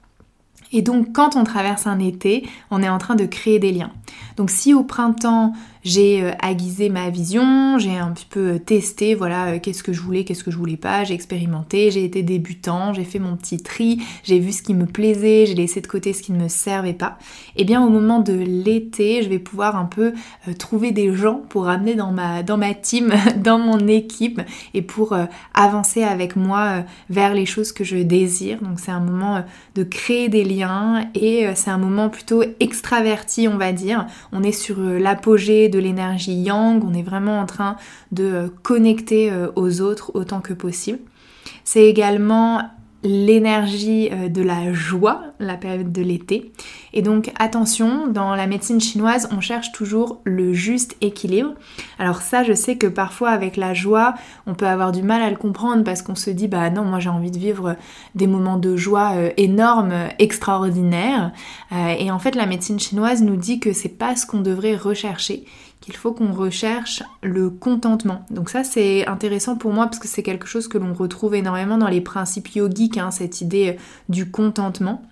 Et 0.72 0.82
donc 0.82 1.12
quand 1.14 1.36
on 1.36 1.44
traverse 1.44 1.86
un 1.86 1.98
été, 1.98 2.48
on 2.70 2.82
est 2.82 2.88
en 2.88 2.98
train 2.98 3.14
de 3.14 3.24
créer 3.24 3.58
des 3.58 3.72
liens. 3.72 3.92
Donc 4.36 4.50
si 4.50 4.74
au 4.74 4.84
printemps 4.84 5.52
j'ai 5.84 6.22
euh, 6.22 6.32
aiguisé 6.46 6.88
ma 6.88 7.10
vision, 7.10 7.78
j'ai 7.78 7.96
un 7.96 8.10
petit 8.12 8.26
peu 8.28 8.54
euh, 8.54 8.58
testé, 8.58 9.14
voilà, 9.14 9.46
euh, 9.46 9.58
qu'est-ce 9.60 9.82
que 9.82 9.92
je 9.92 10.00
voulais, 10.00 10.24
qu'est-ce 10.24 10.44
que 10.44 10.50
je 10.50 10.56
voulais 10.56 10.76
pas, 10.76 11.04
j'ai 11.04 11.14
expérimenté, 11.14 11.90
j'ai 11.90 12.04
été 12.04 12.22
débutant, 12.22 12.92
j'ai 12.92 13.04
fait 13.04 13.18
mon 13.18 13.36
petit 13.36 13.58
tri, 13.58 14.00
j'ai 14.24 14.38
vu 14.38 14.52
ce 14.52 14.62
qui 14.62 14.74
me 14.74 14.86
plaisait, 14.86 15.46
j'ai 15.46 15.54
laissé 15.54 15.80
de 15.80 15.86
côté 15.86 16.12
ce 16.12 16.22
qui 16.22 16.32
ne 16.32 16.42
me 16.42 16.48
servait 16.48 16.92
pas. 16.92 17.18
Et 17.56 17.62
eh 17.62 17.64
bien 17.64 17.84
au 17.84 17.90
moment 17.90 18.20
de 18.20 18.32
l'été, 18.32 19.22
je 19.22 19.28
vais 19.28 19.38
pouvoir 19.38 19.76
un 19.76 19.84
peu 19.84 20.12
trouver 20.58 20.92
des 20.92 21.14
gens 21.14 21.42
pour 21.48 21.64
ramener 21.64 21.94
dans 21.94 22.12
ma, 22.12 22.42
dans 22.42 22.56
ma 22.56 22.74
team, 22.74 23.12
dans 23.36 23.58
mon 23.58 23.86
équipe 23.88 24.40
et 24.74 24.82
pour 24.82 25.16
avancer 25.54 26.02
avec 26.02 26.36
moi 26.36 26.84
vers 27.10 27.34
les 27.34 27.46
choses 27.46 27.72
que 27.72 27.84
je 27.84 27.96
désire. 27.96 28.60
Donc 28.62 28.80
c'est 28.80 28.90
un 28.90 29.00
moment 29.00 29.44
de 29.74 29.82
créer 29.82 30.28
des 30.28 30.44
liens 30.44 31.08
et 31.14 31.46
c'est 31.54 31.70
un 31.70 31.78
moment 31.78 32.08
plutôt 32.08 32.42
extraverti, 32.60 33.48
on 33.48 33.56
va 33.56 33.72
dire. 33.72 34.06
On 34.32 34.42
est 34.42 34.52
sur 34.52 34.78
l'apogée 34.80 35.67
de 35.68 35.78
l'énergie 35.78 36.34
yang, 36.34 36.82
on 36.84 36.94
est 36.94 37.02
vraiment 37.02 37.40
en 37.40 37.46
train 37.46 37.76
de 38.12 38.24
euh, 38.24 38.48
connecter 38.62 39.30
euh, 39.30 39.48
aux 39.56 39.80
autres 39.80 40.10
autant 40.14 40.40
que 40.40 40.52
possible. 40.52 40.98
C'est 41.64 41.84
également 41.84 42.62
l'énergie 43.08 44.10
euh, 44.12 44.28
de 44.28 44.42
la 44.42 44.72
joie, 44.74 45.22
la 45.40 45.56
période 45.56 45.90
de 45.92 46.02
l'été. 46.02 46.52
Et 46.92 47.00
donc 47.00 47.32
attention, 47.38 48.06
dans 48.06 48.34
la 48.34 48.46
médecine 48.46 48.80
chinoise, 48.80 49.28
on 49.32 49.40
cherche 49.40 49.72
toujours 49.72 50.20
le 50.24 50.52
juste 50.52 50.94
équilibre. 51.00 51.54
Alors 51.98 52.20
ça, 52.20 52.44
je 52.44 52.52
sais 52.52 52.76
que 52.76 52.86
parfois 52.86 53.30
avec 53.30 53.56
la 53.56 53.72
joie, 53.72 54.14
on 54.46 54.54
peut 54.54 54.66
avoir 54.66 54.92
du 54.92 55.02
mal 55.02 55.22
à 55.22 55.30
le 55.30 55.36
comprendre 55.36 55.84
parce 55.84 56.02
qu'on 56.02 56.14
se 56.14 56.28
dit 56.28 56.48
bah 56.48 56.68
non, 56.68 56.84
moi 56.84 57.00
j'ai 57.00 57.08
envie 57.08 57.30
de 57.30 57.38
vivre 57.38 57.76
des 58.14 58.26
moments 58.26 58.58
de 58.58 58.76
joie 58.76 59.14
énormes, 59.38 59.94
extraordinaires. 60.18 61.32
et 61.98 62.10
en 62.10 62.18
fait, 62.18 62.34
la 62.34 62.46
médecine 62.46 62.78
chinoise 62.78 63.22
nous 63.22 63.36
dit 63.36 63.60
que 63.60 63.72
c'est 63.72 63.88
pas 63.88 64.16
ce 64.16 64.26
qu'on 64.26 64.40
devrait 64.40 64.76
rechercher 64.76 65.44
qu'il 65.88 65.96
faut 65.96 66.12
qu'on 66.12 66.32
recherche 66.34 67.02
le 67.22 67.48
contentement. 67.48 68.26
Donc 68.28 68.50
ça 68.50 68.62
c'est 68.62 69.06
intéressant 69.06 69.56
pour 69.56 69.72
moi 69.72 69.86
parce 69.86 69.98
que 69.98 70.06
c'est 70.06 70.22
quelque 70.22 70.46
chose 70.46 70.68
que 70.68 70.76
l'on 70.76 70.92
retrouve 70.92 71.34
énormément 71.34 71.78
dans 71.78 71.88
les 71.88 72.02
principes 72.02 72.54
yogiques, 72.54 72.98
hein, 72.98 73.10
cette 73.10 73.40
idée 73.40 73.70
euh, 73.70 73.80
du 74.10 74.30
contentement. 74.30 75.02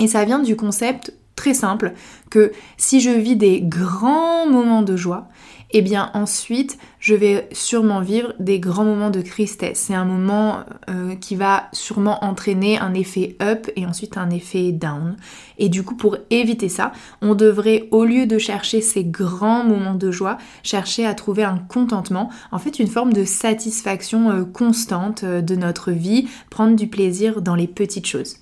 Et 0.00 0.08
ça 0.08 0.26
vient 0.26 0.38
du 0.38 0.54
concept 0.54 1.14
très 1.34 1.54
simple 1.54 1.94
que 2.28 2.52
si 2.76 3.00
je 3.00 3.08
vis 3.08 3.36
des 3.36 3.62
grands 3.62 4.46
moments 4.46 4.82
de 4.82 4.96
joie, 4.96 5.28
eh 5.72 5.82
bien 5.82 6.10
ensuite 6.14 6.78
je 6.98 7.14
vais 7.14 7.48
sûrement 7.52 8.00
vivre 8.00 8.32
des 8.38 8.60
grands 8.60 8.84
moments 8.84 9.10
de 9.10 9.22
tristesse. 9.22 9.84
C'est 9.86 9.94
un 9.94 10.04
moment 10.04 10.60
euh, 10.88 11.16
qui 11.16 11.34
va 11.34 11.64
sûrement 11.72 12.24
entraîner 12.24 12.78
un 12.78 12.94
effet 12.94 13.36
up 13.42 13.68
et 13.74 13.86
ensuite 13.86 14.16
un 14.16 14.30
effet 14.30 14.72
down. 14.72 15.16
Et 15.58 15.68
du 15.68 15.82
coup 15.82 15.96
pour 15.96 16.16
éviter 16.30 16.68
ça, 16.68 16.92
on 17.20 17.34
devrait 17.34 17.88
au 17.90 18.04
lieu 18.04 18.26
de 18.26 18.38
chercher 18.38 18.80
ces 18.80 19.04
grands 19.04 19.64
moments 19.64 19.94
de 19.94 20.10
joie, 20.10 20.38
chercher 20.62 21.06
à 21.06 21.14
trouver 21.14 21.44
un 21.44 21.58
contentement, 21.58 22.30
en 22.52 22.58
fait 22.58 22.78
une 22.78 22.88
forme 22.88 23.12
de 23.12 23.24
satisfaction 23.24 24.30
euh, 24.30 24.44
constante 24.44 25.24
euh, 25.24 25.40
de 25.40 25.56
notre 25.56 25.90
vie, 25.90 26.28
prendre 26.50 26.76
du 26.76 26.86
plaisir 26.86 27.42
dans 27.42 27.54
les 27.54 27.66
petites 27.66 28.06
choses. 28.06 28.36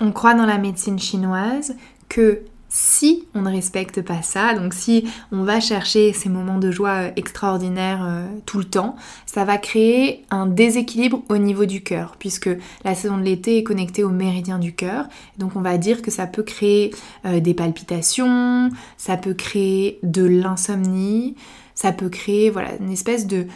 On 0.00 0.12
croit 0.12 0.34
dans 0.34 0.46
la 0.46 0.58
médecine 0.58 0.98
chinoise 0.98 1.76
que 2.08 2.42
si 2.76 3.28
on 3.36 3.42
ne 3.42 3.50
respecte 3.52 4.02
pas 4.02 4.22
ça, 4.22 4.52
donc 4.52 4.74
si 4.74 5.04
on 5.30 5.44
va 5.44 5.60
chercher 5.60 6.12
ces 6.12 6.28
moments 6.28 6.58
de 6.58 6.72
joie 6.72 7.04
euh, 7.04 7.10
extraordinaires 7.14 8.04
euh, 8.04 8.26
tout 8.46 8.58
le 8.58 8.64
temps, 8.64 8.96
ça 9.26 9.44
va 9.44 9.58
créer 9.58 10.24
un 10.32 10.46
déséquilibre 10.46 11.22
au 11.28 11.36
niveau 11.36 11.66
du 11.66 11.84
cœur, 11.84 12.16
puisque 12.18 12.50
la 12.82 12.96
saison 12.96 13.16
de 13.16 13.22
l'été 13.22 13.58
est 13.58 13.62
connectée 13.62 14.02
au 14.02 14.08
méridien 14.08 14.58
du 14.58 14.74
cœur. 14.74 15.06
Donc 15.38 15.54
on 15.54 15.60
va 15.60 15.78
dire 15.78 16.02
que 16.02 16.10
ça 16.10 16.26
peut 16.26 16.42
créer 16.42 16.92
euh, 17.26 17.38
des 17.38 17.54
palpitations, 17.54 18.70
ça 18.96 19.16
peut 19.16 19.34
créer 19.34 20.00
de 20.02 20.24
l'insomnie, 20.24 21.36
ça 21.74 21.92
peut 21.92 22.08
créer 22.08 22.50
voilà, 22.50 22.70
une 22.80 22.92
espèce 22.92 23.26
de, 23.26 23.46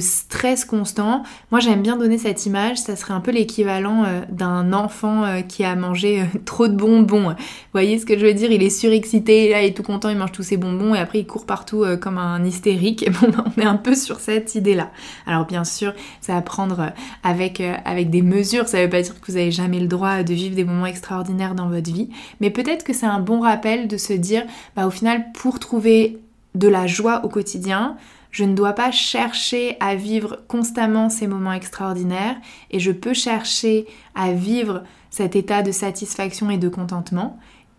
stress 0.00 0.64
constant. 0.64 1.22
Moi 1.50 1.60
j'aime 1.60 1.82
bien 1.82 1.96
donner 1.96 2.18
cette 2.18 2.44
image, 2.46 2.78
ça 2.78 2.96
serait 2.96 3.14
un 3.14 3.20
peu 3.20 3.30
l'équivalent 3.30 4.04
euh, 4.04 4.20
d'un 4.28 4.72
enfant 4.72 5.24
euh, 5.24 5.40
qui 5.40 5.64
a 5.64 5.74
mangé 5.76 6.20
euh, 6.20 6.24
trop 6.44 6.68
de 6.68 6.74
bonbons. 6.74 7.30
Vous 7.30 7.34
voyez 7.72 7.98
ce 7.98 8.04
que 8.04 8.18
je 8.18 8.26
veux 8.26 8.34
dire? 8.34 8.50
Il 8.50 8.62
est 8.62 8.70
surexcité, 8.70 9.50
là 9.50 9.62
il 9.62 9.68
est 9.68 9.76
tout 9.76 9.82
content, 9.82 10.08
il 10.08 10.16
mange 10.16 10.32
tous 10.32 10.42
ses 10.42 10.56
bonbons 10.56 10.94
et 10.94 10.98
après 10.98 11.20
il 11.20 11.26
court 11.26 11.46
partout 11.46 11.84
comme 12.00 12.18
un 12.18 12.44
hystérique. 12.44 13.02
Et 13.08 13.10
on 13.20 13.60
est 13.60 13.64
un 13.64 13.76
peu 13.76 13.94
sur 13.94 14.20
cette 14.20 14.54
idée-là. 14.54 14.90
Alors 15.26 15.46
bien 15.46 15.64
sûr, 15.64 15.94
ça 16.20 16.34
va 16.34 16.42
prendre 16.42 16.92
avec, 17.22 17.62
des 18.10 18.22
mesures, 18.22 18.68
ça 18.68 18.82
veut 18.82 18.90
pas 18.90 19.02
dire 19.02 19.18
que 19.20 19.30
vous 19.30 19.38
n'avez 19.38 19.50
jamais 19.50 19.78
le 19.78 19.86
droit 19.86 20.22
de 20.22 20.34
vivre 20.34 20.56
des 20.56 20.64
moments 20.64 20.86
extraordinaires 20.86 21.54
dans 21.54 21.68
votre 21.68 21.90
vie, 21.90 22.10
mais 22.40 22.50
peut-être 22.50 22.84
que 22.84 22.92
c'est 22.92 23.06
un 23.06 23.20
bon 23.20 23.40
rappel 23.40 23.88
de 23.88 23.96
se 23.96 24.12
dire, 24.12 24.44
bah 24.76 24.86
au 24.86 24.90
final, 24.90 25.26
pour 25.32 25.58
trouver 25.58 26.18
de 26.54 26.68
la 26.68 26.86
joie 26.86 27.24
au 27.24 27.28
quotidien. 27.28 27.96
Je 28.30 28.44
ne 28.44 28.54
dois 28.54 28.72
pas 28.72 28.90
chercher 28.90 29.76
à 29.80 29.94
vivre 29.94 30.40
constamment 30.48 31.08
ces 31.08 31.26
moments 31.26 31.52
extraordinaires 31.52 32.36
et 32.70 32.78
je 32.78 32.92
peux 32.92 33.14
chercher 33.14 33.86
à 34.14 34.32
vivre 34.32 34.82
cet 35.10 35.34
état 35.36 35.62
de 35.62 35.72
satisfaction 35.72 36.50
et 36.50 36.58
de 36.58 36.68
contentement 36.68 37.38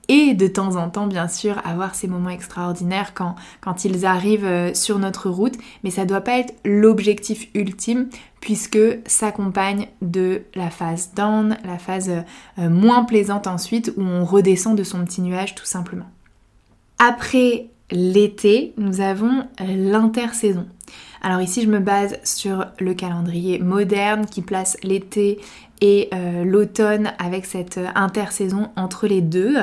et 0.10 0.34
de 0.34 0.48
temps 0.48 0.76
en 0.76 0.90
temps 0.90 1.08
bien 1.08 1.28
sûr 1.28 1.62
avoir 1.64 1.96
ces 1.96 2.08
moments 2.08 2.32
extraordinaires 2.32 3.14
quand, 3.14 3.36
quand 3.62 3.86
ils 3.86 4.06
arrivent 4.06 4.46
euh, 4.46 4.74
sur 4.74 4.98
notre 5.00 5.30
route 5.30 5.54
mais 5.84 5.92
ça 5.92 6.02
ne 6.02 6.08
doit 6.08 6.22
pas 6.22 6.40
être 6.40 6.56
l'objectif 6.66 7.48
ultime 7.54 8.10
puisque 8.42 8.80
s'accompagne 9.06 9.88
de 10.02 10.42
la 10.56 10.72
phase 10.72 11.12
down, 11.16 11.58
la 11.64 11.78
phase 11.78 12.10
euh, 12.58 12.70
moins 12.70 13.04
plaisante 13.04 13.46
ensuite 13.48 13.94
où 13.96 14.02
on 14.02 14.26
redescend 14.26 14.76
de 14.76 14.84
son 14.84 15.06
petit 15.06 15.22
nuage 15.22 15.56
tout 15.56 15.66
simplement. 15.66 16.10
Après 16.98 17.70
l'été, 17.92 18.74
nous 18.78 19.02
avons 19.02 19.46
l'intersaison. 19.60 20.66
Alors 21.22 21.42
ici, 21.42 21.62
je 21.62 21.70
me 21.70 21.80
base 21.80 22.18
sur 22.24 22.66
le 22.80 22.94
calendrier 22.94 23.60
moderne 23.60 24.26
qui 24.26 24.42
place 24.42 24.78
l'été 24.84 25.40
et 25.82 26.10
euh, 26.14 26.44
l'automne 26.44 27.14
avec 27.20 27.46
cette 27.46 27.80
intersaison 27.96 28.70
entre 28.76 29.08
les 29.08 29.22
deux. 29.22 29.58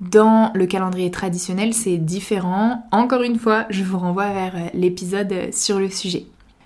Dans 0.00 0.50
le 0.54 0.66
calendrier 0.66 1.10
traditionnel, 1.10 1.74
c'est 1.74 1.98
différent. 1.98 2.86
Encore 2.90 3.22
une 3.22 3.38
fois, 3.38 3.66
je 3.68 3.84
vous 3.84 3.98
renvoie 3.98 4.30
vers 4.30 4.54
l'épisode 4.72 5.52
sur 5.52 5.78
le 5.78 5.90
sujet. 5.90 6.24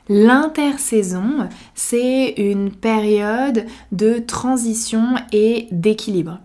L'intersaison, 0.09 1.49
c'est 1.75 2.35
une 2.37 2.71
période 2.71 3.65
de 3.91 4.19
transition 4.19 5.15
et 5.33 5.67
d'équilibre. 5.73 6.41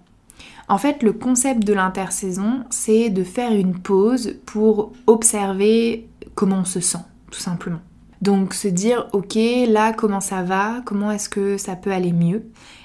En 0.70 0.78
fait, 0.78 1.02
le 1.02 1.14
concept 1.14 1.66
de 1.66 1.74
l'intersaison, 1.74 2.64
c'est 2.70 3.10
de 3.10 3.24
faire 3.24 3.52
une 3.52 3.80
pause 3.80 4.36
pour 4.46 4.94
observer 5.08 6.08
comment 6.36 6.60
on 6.60 6.66
se 6.66 6.80
sent, 6.80 7.00
tout 7.32 7.40
simplement. 7.40 7.80
Donc 8.22 8.54
se 8.54 8.68
dire, 8.68 9.08
ok, 9.14 9.38
là, 9.68 9.94
comment 9.94 10.22
ça 10.22 10.44
va 10.44 10.82
Comment 10.86 11.12
est-ce 11.12 11.28
que 11.28 11.58
ça 11.58 11.76
peut 11.76 11.92
aller 11.92 12.14
mieux 12.14 12.44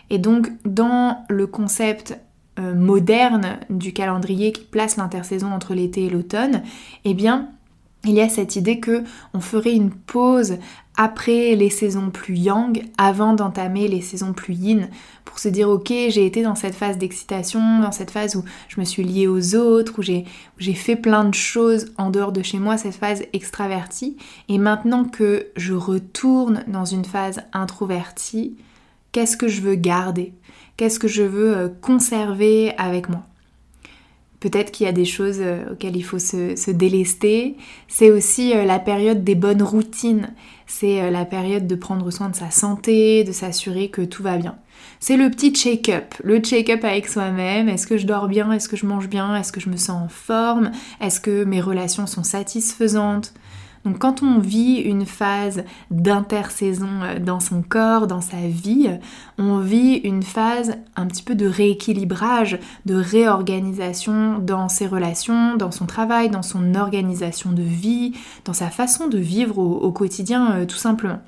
Et 0.08 0.18
donc, 0.18 0.48
dans 0.64 1.24
le 1.28 1.46
concept 1.46 2.18
euh, 2.58 2.74
moderne 2.74 3.58
du 3.68 3.92
calendrier 3.92 4.52
qui 4.52 4.64
place 4.64 4.96
l'intersaison 4.96 5.52
entre 5.52 5.74
l'été 5.74 6.04
et 6.04 6.10
l'automne, 6.10 6.62
eh 7.04 7.12
bien, 7.12 7.50
il 8.04 8.12
y 8.12 8.20
a 8.20 8.28
cette 8.28 8.56
idée 8.56 8.80
que 8.80 9.02
on 9.32 9.40
ferait 9.40 9.74
une 9.74 9.90
pause 9.90 10.58
après 10.96 11.56
les 11.56 11.70
saisons 11.70 12.10
plus 12.10 12.36
yang, 12.36 12.84
avant 12.98 13.34
d'entamer 13.34 13.88
les 13.88 14.00
saisons 14.00 14.32
plus 14.32 14.54
yin, 14.54 14.88
pour 15.24 15.38
se 15.38 15.48
dire 15.48 15.68
ok 15.68 15.88
j'ai 15.88 16.24
été 16.24 16.42
dans 16.42 16.54
cette 16.54 16.74
phase 16.74 16.98
d'excitation, 16.98 17.80
dans 17.80 17.90
cette 17.92 18.10
phase 18.10 18.36
où 18.36 18.44
je 18.68 18.78
me 18.78 18.84
suis 18.84 19.02
liée 19.02 19.26
aux 19.26 19.56
autres, 19.56 19.94
où 19.98 20.02
j'ai 20.02 20.74
fait 20.74 20.96
plein 20.96 21.24
de 21.24 21.34
choses 21.34 21.86
en 21.98 22.10
dehors 22.10 22.32
de 22.32 22.42
chez 22.42 22.58
moi, 22.58 22.78
cette 22.78 22.94
phase 22.94 23.24
extravertie, 23.32 24.16
et 24.48 24.58
maintenant 24.58 25.04
que 25.04 25.48
je 25.56 25.74
retourne 25.74 26.64
dans 26.68 26.84
une 26.84 27.04
phase 27.04 27.42
introvertie, 27.52 28.56
qu'est-ce 29.10 29.36
que 29.36 29.48
je 29.48 29.62
veux 29.62 29.76
garder? 29.76 30.32
Qu'est-ce 30.76 30.98
que 30.98 31.08
je 31.08 31.22
veux 31.22 31.56
euh, 31.56 31.68
conserver 31.80 32.74
avec 32.78 33.08
moi? 33.08 33.22
Peut-être 34.44 34.72
qu'il 34.72 34.84
y 34.84 34.88
a 34.90 34.92
des 34.92 35.06
choses 35.06 35.38
euh, 35.40 35.72
auxquelles 35.72 35.96
il 35.96 36.04
faut 36.04 36.18
se, 36.18 36.70
délester. 36.70 37.56
C'est 37.88 38.10
aussi 38.10 38.52
euh, 38.54 38.66
la 38.66 38.78
période 38.78 39.24
des 39.24 39.34
bonnes 39.34 39.62
routines. 39.62 40.34
C'est 40.66 41.00
euh, 41.00 41.10
la 41.10 41.24
période 41.24 41.66
de 41.66 41.74
prendre 41.74 42.10
soin 42.10 42.28
de 42.28 42.36
sa 42.36 42.50
santé, 42.50 43.24
de 43.24 43.32
s'assurer 43.32 43.88
que 43.88 44.02
tout 44.02 44.22
va 44.22 44.36
bien. 44.36 44.56
C'est 45.00 45.16
le 45.16 45.30
petit 45.30 45.50
check-up, 45.54 46.12
le 46.22 46.40
check-up 46.40 46.84
avec 46.84 47.08
soi-même. 47.08 47.70
Est-ce 47.70 47.86
que 47.86 47.96
je 47.96 48.06
dors 48.06 48.28
bien? 48.28 48.52
Est-ce 48.52 48.68
que 48.68 48.76
je 48.76 48.84
mange 48.84 49.08
bien? 49.08 49.34
Est-ce 49.34 49.50
que 49.50 49.60
je 49.60 49.70
me 49.70 49.78
sens 49.78 50.04
en 50.04 50.08
forme? 50.08 50.72
Est-ce 51.00 51.22
que 51.22 51.44
mes 51.44 51.62
relations 51.62 52.06
sont 52.06 52.22
satisfaisantes? 52.22 53.32
Donc 53.84 53.98
quand 53.98 54.22
on 54.22 54.38
vit 54.38 54.76
une 54.76 55.04
phase 55.04 55.64
d'intersaison 55.90 57.02
euh, 57.02 57.18
dans 57.18 57.40
son 57.40 57.62
corps, 57.62 58.06
dans 58.06 58.22
sa 58.22 58.46
vie, 58.46 58.90
on 59.38 59.58
vit 59.58 59.96
une 59.96 60.22
phase 60.22 60.76
un 60.96 61.06
petit 61.06 61.22
peu 61.22 61.34
de 61.34 61.46
rééquilibrage, 61.46 62.58
de 62.86 62.94
réorganisation 62.94 64.38
dans 64.38 64.68
ses 64.68 64.86
relations, 64.86 65.56
dans 65.56 65.70
son 65.70 65.84
travail, 65.84 66.30
dans 66.30 66.42
son 66.42 66.74
organisation 66.74 67.52
de 67.52 67.62
vie, 67.62 68.12
dans 68.46 68.54
sa 68.54 68.70
façon 68.70 69.08
de 69.08 69.18
vivre 69.18 69.58
au, 69.58 69.92
quotidien 69.92 70.52
euh, 70.52 70.64
tout 70.64 70.76
simplement. 70.76 71.20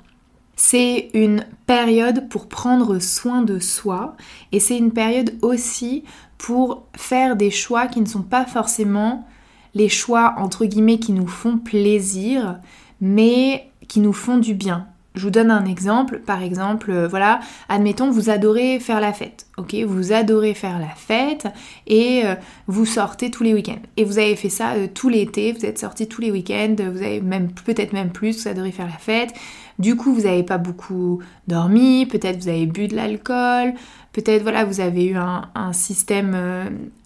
C'est 0.55 1.09
une 1.13 1.45
période 1.67 2.27
pour 2.29 2.47
prendre 2.47 2.97
soin 2.97 3.43
de 3.43 3.59
soi 3.59 4.17
et 4.51 4.59
c'est 4.59 4.77
une 4.77 4.91
période 4.91 5.35
aussi 5.43 6.03
pour 6.39 6.87
faire 6.95 7.35
des 7.35 7.51
choix 7.51 7.85
qui 7.85 8.01
ne 8.01 8.07
sont 8.07 8.23
pas 8.23 8.45
forcément 8.45 9.27
les 9.73 9.89
choix 9.89 10.35
entre 10.37 10.65
guillemets 10.65 10.99
qui 10.99 11.13
nous 11.13 11.27
font 11.27 11.57
plaisir, 11.57 12.59
mais 13.01 13.69
qui 13.87 13.99
nous 13.99 14.13
font 14.13 14.37
du 14.37 14.53
bien. 14.53 14.87
Je 15.17 15.23
vous 15.23 15.31
donne 15.31 15.49
un 15.49 15.65
exemple, 15.65 16.19
par 16.19 16.43
exemple, 16.43 16.91
euh, 16.91 17.07
voilà, 17.07 17.39
admettons 17.69 18.11
vous 18.11 18.29
adorez 18.29 18.79
faire 18.79 19.01
la 19.01 19.13
fête, 19.13 19.47
ok 19.57 19.73
Vous 19.87 20.13
adorez 20.13 20.53
faire 20.53 20.77
la 20.77 20.89
fête 20.89 21.47
et 21.87 22.21
euh, 22.23 22.35
vous 22.67 22.85
sortez 22.85 23.31
tous 23.31 23.41
les 23.41 23.55
week-ends. 23.55 23.81
Et 23.97 24.03
vous 24.03 24.19
avez 24.19 24.35
fait 24.35 24.49
ça 24.49 24.73
euh, 24.73 24.87
tout 24.93 25.09
l'été, 25.09 25.53
vous 25.53 25.65
êtes 25.65 25.79
sortis 25.79 26.07
tous 26.07 26.21
les 26.21 26.29
week-ends, 26.29 26.75
vous 26.77 27.01
avez 27.01 27.19
même 27.19 27.51
peut-être 27.51 27.93
même 27.93 28.11
plus, 28.11 28.43
vous 28.43 28.47
adorez 28.47 28.71
faire 28.71 28.85
la 28.85 28.99
fête. 28.99 29.33
Du 29.79 29.95
coup, 29.95 30.13
vous 30.13 30.21
n'avez 30.21 30.43
pas 30.43 30.59
beaucoup 30.59 31.19
dormi, 31.47 32.05
peut-être 32.05 32.43
vous 32.43 32.49
avez 32.49 32.67
bu 32.67 32.87
de 32.87 32.95
l'alcool, 32.95 33.73
peut-être 34.21 34.41
voilà, 34.41 34.65
vous 34.65 34.79
avez 34.79 35.05
eu 35.05 35.15
un, 35.15 35.73
système 35.73 36.35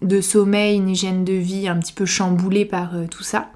de 0.00 0.20
sommeil, 0.22 0.78
une 0.78 0.88
hygiène 0.88 1.24
de 1.24 1.34
vie 1.34 1.68
un 1.68 1.78
petit 1.78 1.92
peu 1.92 2.06
chamboulé 2.06 2.64
par 2.64 2.92
tout 3.10 3.22
ça. 3.22 3.50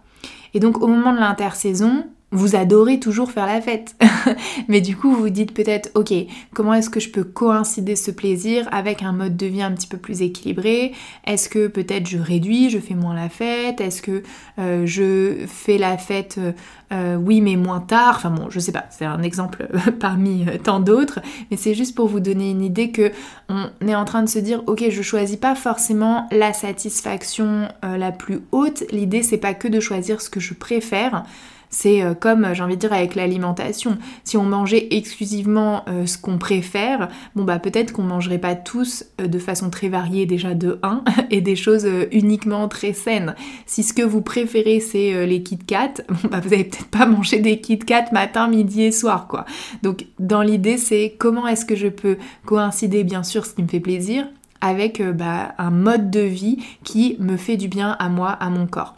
Et 0.53 0.61
donc 0.61 0.83
au 0.83 0.87
moment 0.87 1.15
de 1.15 1.19
l'intersaison, 1.19 2.05
vous 2.33 2.57
adorez 2.57 2.99
toujours 2.99 3.31
faire 3.31 3.47
la 3.47 3.61
fête. 3.61 3.95
Mais 4.69 4.81
du 4.81 4.97
coup, 4.97 5.15
vous 5.15 5.31
dites 5.31 5.55
peut-être, 5.55 5.91
ok, 5.95 6.13
comment 6.53 6.75
est-ce 6.75 6.91
que 6.91 6.99
je 6.99 7.11
peux 7.11 7.23
coïncider 7.23 7.95
ce 7.95 8.11
plaisir 8.11 8.69
avec 8.73 9.03
un 9.03 9.13
mode 9.13 9.37
de 9.37 9.47
vie 9.47 9.63
un 9.63 9.71
petit 9.71 9.87
peu 9.87 9.97
plus 9.97 10.23
équilibré? 10.23 10.93
Est-ce 11.25 11.49
que 11.49 11.69
peut-être 11.69 12.09
je 12.09 12.19
réduis, 12.19 12.69
je 12.69 12.79
fais 12.79 12.95
moins 12.95 13.15
la 13.15 13.29
fête? 13.29 13.81
Est-ce 13.81 14.03
que 14.03 14.25
euh, 14.59 14.85
je 14.87 15.47
fais 15.47 15.79
la 15.79 15.97
fête, 15.99 16.37
euh, 16.39 16.53
euh, 16.93 17.17
oui, 17.17 17.41
mais 17.41 17.55
moins 17.55 17.81
tard? 17.81 18.15
Enfin 18.17 18.31
bon, 18.31 18.51
je 18.51 18.59
sais 18.59 18.73
pas, 18.73 18.87
c'est 18.91 19.05
un 19.05 19.23
exemple 19.23 19.69
parmi 20.01 20.47
tant 20.65 20.81
d'autres, 20.81 21.21
mais 21.53 21.57
c'est 21.57 21.75
juste 21.75 21.95
pour 21.95 22.09
vous 22.09 22.21
donner 22.21 22.51
une 22.51 22.63
idée 22.63 22.91
que 22.91 23.13
on 23.49 23.69
est 23.87 23.95
en 23.95 24.05
train 24.05 24.25
de 24.25 24.29
se 24.29 24.41
dire, 24.41 24.65
ok, 24.67 24.85
je 24.91 25.03
choisis 25.03 25.37
pas 25.37 25.55
forcément 25.55 26.27
la 26.33 26.53
satisfaction 26.53 27.69
la 27.83 28.11
plus 28.11 28.41
haute. 28.51 28.83
L'idée, 28.91 29.23
c'est 29.23 29.39
pas 29.39 29.55
que 29.55 29.69
de 29.69 29.79
choisir 29.79 30.21
ce 30.21 30.29
que 30.29 30.41
je 30.41 30.55
préfère. 30.55 31.25
C'est 31.71 32.03
euh, 32.03 32.15
comme, 32.15 32.55
j'ai 32.55 32.63
envie 32.63 32.77
de 32.77 32.81
dire, 32.81 32.93
avec 32.93 33.15
l'alimentation. 33.15 33.99
Si 34.25 34.37
on 34.37 34.45
mangeait 34.45 34.89
exclusivement 34.93 35.85
euh, 35.89 36.07
ce 36.07 36.19
qu'on 36.19 36.39
préfère, 36.39 37.09
bon 37.35 37.45
bah 37.45 37.59
peut-être 37.59 37.93
qu'on 37.93 38.03
mangerait 38.03 38.39
pas 38.39 38.55
tous 38.55 39.05
euh, 39.21 39.27
de 39.27 39.39
façon 39.39 39.71
très 39.71 39.89
variée 39.89 40.27
déjà 40.27 40.55
de 40.55 40.79
1 40.83 41.05
et 41.31 41.41
des 41.41 41.57
choses 41.57 41.89
uniquement 42.13 42.69
très 42.69 42.93
saines. 42.93 43.35
Si 43.67 43.83
ce 43.83 43.93
que 43.93 44.03
vous 44.03 44.23
préférez 44.23 44.81
c'est 44.81 45.27
les 45.27 45.43
Kit 45.43 45.59
Kat, 45.59 45.95
bon 46.09 46.29
bah 46.31 46.41
vous 46.41 46.53
allez 46.53 46.65
peut-être 46.65 46.87
pas 46.87 47.07
manger 47.07 47.41
des 47.41 47.61
Kit 47.61 47.79
Kat 47.79 48.07
matin, 48.13 48.49
midi 48.49 48.83
et 48.83 48.93
soir 48.93 49.27
quoi. 49.27 49.45
Donc 49.83 50.07
dans 50.19 50.43
l'idée 50.43 50.79
c'est 50.79 51.15
comment 51.19 51.47
est-ce 51.47 51.65
que 51.65 51.77
je 51.77 51.89
peux 51.89 52.17
coïncider 52.45 53.05
bien 53.05 53.23
sûr 53.23 53.45
ce 53.47 53.55
qui 53.55 53.63
me 53.63 53.69
fait 53.69 53.81
plaisir 53.81 54.27
avec 54.61 55.03
bah, 55.03 55.55
un 55.59 55.71
mode 55.71 56.11
de 56.11 56.21
vie 56.21 56.59
qui 56.83 57.17
me 57.21 57.37
fait 57.37 57.57
du 57.57 57.69
bien 57.69 57.93
à 57.99 58.09
moi, 58.09 58.31
à 58.31 58.49
mon 58.49 58.67
corps. 58.67 58.95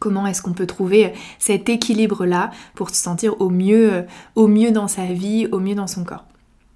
Comment 0.00 0.26
est-ce 0.26 0.42
qu'on 0.42 0.54
peut 0.54 0.66
trouver 0.66 1.12
cet 1.38 1.68
équilibre-là 1.68 2.50
pour 2.74 2.90
se 2.90 2.96
sentir 2.96 3.40
au 3.40 3.50
mieux, 3.50 4.06
au 4.34 4.48
mieux 4.48 4.72
dans 4.72 4.88
sa 4.88 5.04
vie, 5.04 5.46
au 5.52 5.60
mieux 5.60 5.76
dans 5.76 5.86
son 5.86 6.02
corps 6.02 6.24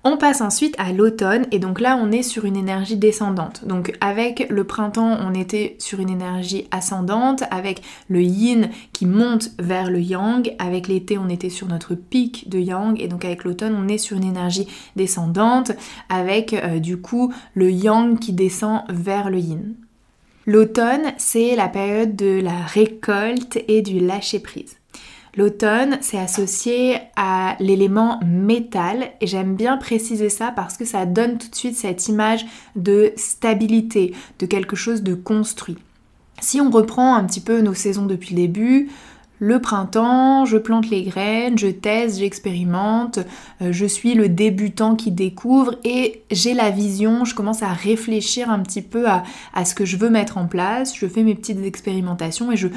on 0.07 0.19
passe 0.19 0.43
ensuite 0.43 0.75
à 0.77 0.93
l'automne 0.93 1.47
et 1.51 1.59
donc 1.59 1.81
là 1.81 1.99
on 1.99 2.13
est 2.13 2.23
sur 2.23 2.45
une 2.45 2.59
énergie 2.59 2.99
descendante. 2.99 3.65
Donc 3.65 3.97
avec 4.03 4.47
le 4.51 4.65
printemps 4.65 5.17
on 5.19 5.33
était 5.33 5.77
sur 5.79 5.99
une 5.99 6.11
énergie 6.11 6.69
ascendante, 6.71 7.43
avec 7.51 7.81
le 8.09 8.21
yin 8.21 8.69
qui 8.93 9.07
monte 9.07 9.53
vers 9.59 9.91
le 9.91 10.01
yang, 10.01 10.55
avec 10.59 10.89
l'été 10.89 11.17
on 11.17 11.31
était 11.31 11.49
sur 11.49 11.69
notre 11.69 11.95
pic 11.95 12.51
de 12.51 12.59
yang 12.59 13.01
et 13.01 13.09
donc 13.09 13.25
avec 13.25 13.45
l'automne 13.45 13.75
on 13.75 13.89
est 13.89 13.97
sur 13.97 14.19
une 14.19 14.25
énergie 14.25 14.69
descendante, 14.95 15.73
avec 16.11 16.53
euh, 16.53 16.81
du 16.81 16.99
coup 16.99 17.33
le 17.55 17.71
yang 17.71 18.19
qui 18.19 18.35
descend 18.35 18.83
vers 18.91 19.31
le 19.31 19.39
yin. 19.39 19.75
L'automne, 20.47 21.15
c'est 21.17 21.57
la 21.57 21.69
période 21.69 22.17
de 22.17 22.41
la 22.41 22.65
récolte 22.67 23.59
et 23.67 23.81
du 23.81 23.99
lâcher-prise. 23.99 24.77
L'automne, 25.37 25.99
c'est 26.01 26.19
associé 26.19 26.99
à 27.17 27.57
l'élément 27.59 28.21
métal 28.25 29.11
et 29.21 29.27
j'aime 29.27 29.57
bien 29.57 29.79
préciser 29.79 30.29
ça 30.29 30.53
parce 30.55 30.77
que 30.77 30.85
ça 30.85 31.07
donne 31.07 31.39
tout 31.39 31.49
de 31.49 31.55
suite 31.55 31.77
cette 31.77 32.09
image 32.09 32.47
de 32.77 33.13
stabilité, 33.17 34.15
de 34.39 34.47
quelque 34.47 34.77
chose 34.77 35.03
de 35.03 35.15
construit. 35.15 35.79
Si 36.41 36.61
on 36.61 36.71
reprend 36.71 37.17
un 37.17 37.25
petit 37.25 37.41
peu 37.41 37.63
nos 37.63 37.75
saisons 37.75 38.07
depuis 38.07 38.35
le 38.35 38.43
début, 38.43 38.91
le 39.45 39.59
printemps, 39.59 40.47
je 40.47 40.57
plante 40.57 40.89
les 40.89 41.03
graines, 41.03 41.59
je 41.59 41.67
teste, 41.67 42.19
j'expérimente, 42.19 43.19
euh, 43.61 43.73
je 43.73 43.85
suis 43.85 44.15
le 44.15 44.31
débutant 44.31 44.97
qui 44.97 45.11
découvre 45.11 45.75
et 45.85 46.23
j'ai 46.31 46.55
la 46.55 46.71
vision, 46.71 47.27
je 47.27 47.35
commence 47.35 47.63
à 47.63 47.69
réfléchir 47.69 48.49
un 48.49 48.61
petit 48.61 48.81
peu 48.81 49.05
à, 49.07 49.23
ce 49.67 49.75
que 49.75 49.85
je 49.85 49.99
veux 49.99 50.09
mettre 50.09 50.39
en 50.39 50.47
place, 50.47 50.97
je 50.97 51.07
fais 51.07 51.23
mes 51.23 51.35
petites 51.35 51.63
expérimentations 51.63 52.53
et 52.53 52.57
je, 52.57 52.69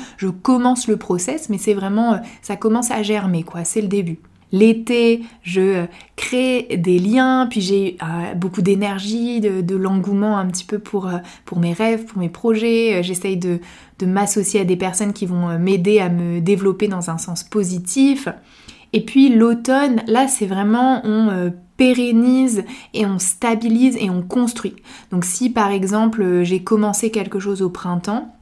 commence 0.43 0.89
le 0.89 0.97
process, 0.97 1.47
mais 1.47 1.58
c'est 1.58 1.73
vraiment, 1.73 2.15
euh, 2.15 2.17
ça 2.41 2.58
commence 2.58 2.91
à 2.91 3.01
germer 3.01 3.43
quoi, 3.43 3.63
c'est 3.63 3.82
le 3.82 3.88
début. 3.88 4.19
L'été, 4.51 5.23
je 5.43 5.62
euh, 5.62 5.86
crée 6.15 6.77
des 6.77 6.99
liens, 6.99 7.47
puis 7.49 7.62
j'ai 7.62 7.97
beaucoup 8.36 8.62
d'énergie, 8.62 9.41
de, 9.41 9.75
l'engouement 9.75 10.38
un 10.38 10.47
petit 10.47 10.65
peu 10.65 10.79
pour, 10.79 11.10
pour 11.45 11.60
mes 11.60 11.73
rêves, 11.73 12.05
pour 12.05 12.19
mes 12.19 12.29
projets. 12.29 13.01
J'essaye 13.03 13.38
de, 13.38 13.60
m'associer 14.05 14.62
à 14.62 14.63
des 14.63 14.75
personnes 14.75 15.13
qui 15.13 15.25
vont 15.25 15.49
euh, 15.49 15.57
m'aider 15.57 15.99
à 15.99 16.10
me 16.10 16.39
développer 16.39 16.88
dans 16.88 17.10
un 17.10 17.17
sens 17.17 17.43
positif. 17.43 18.27
Et 18.93 19.03
puis 19.03 19.29
l'automne, 19.29 20.01
là 20.07 20.27
c'est 20.27 20.45
vraiment 20.45 21.01
on 21.03 21.29
euh, 21.29 21.49
pérennise 21.75 22.63
et 22.93 23.05
on 23.05 23.19
stabilise 23.19 23.97
et 23.99 24.10
on 24.10 24.21
construit. 24.21 24.75
Donc 25.12 25.25
si 25.25 25.49
par 25.49 25.71
exemple 25.71 26.21
euh, 26.21 26.43
j'ai 26.43 26.63
commencé 26.63 27.12
quelque 27.12 27.39
chose 27.39 27.62
au 27.62 27.69
printemps, 27.69 28.33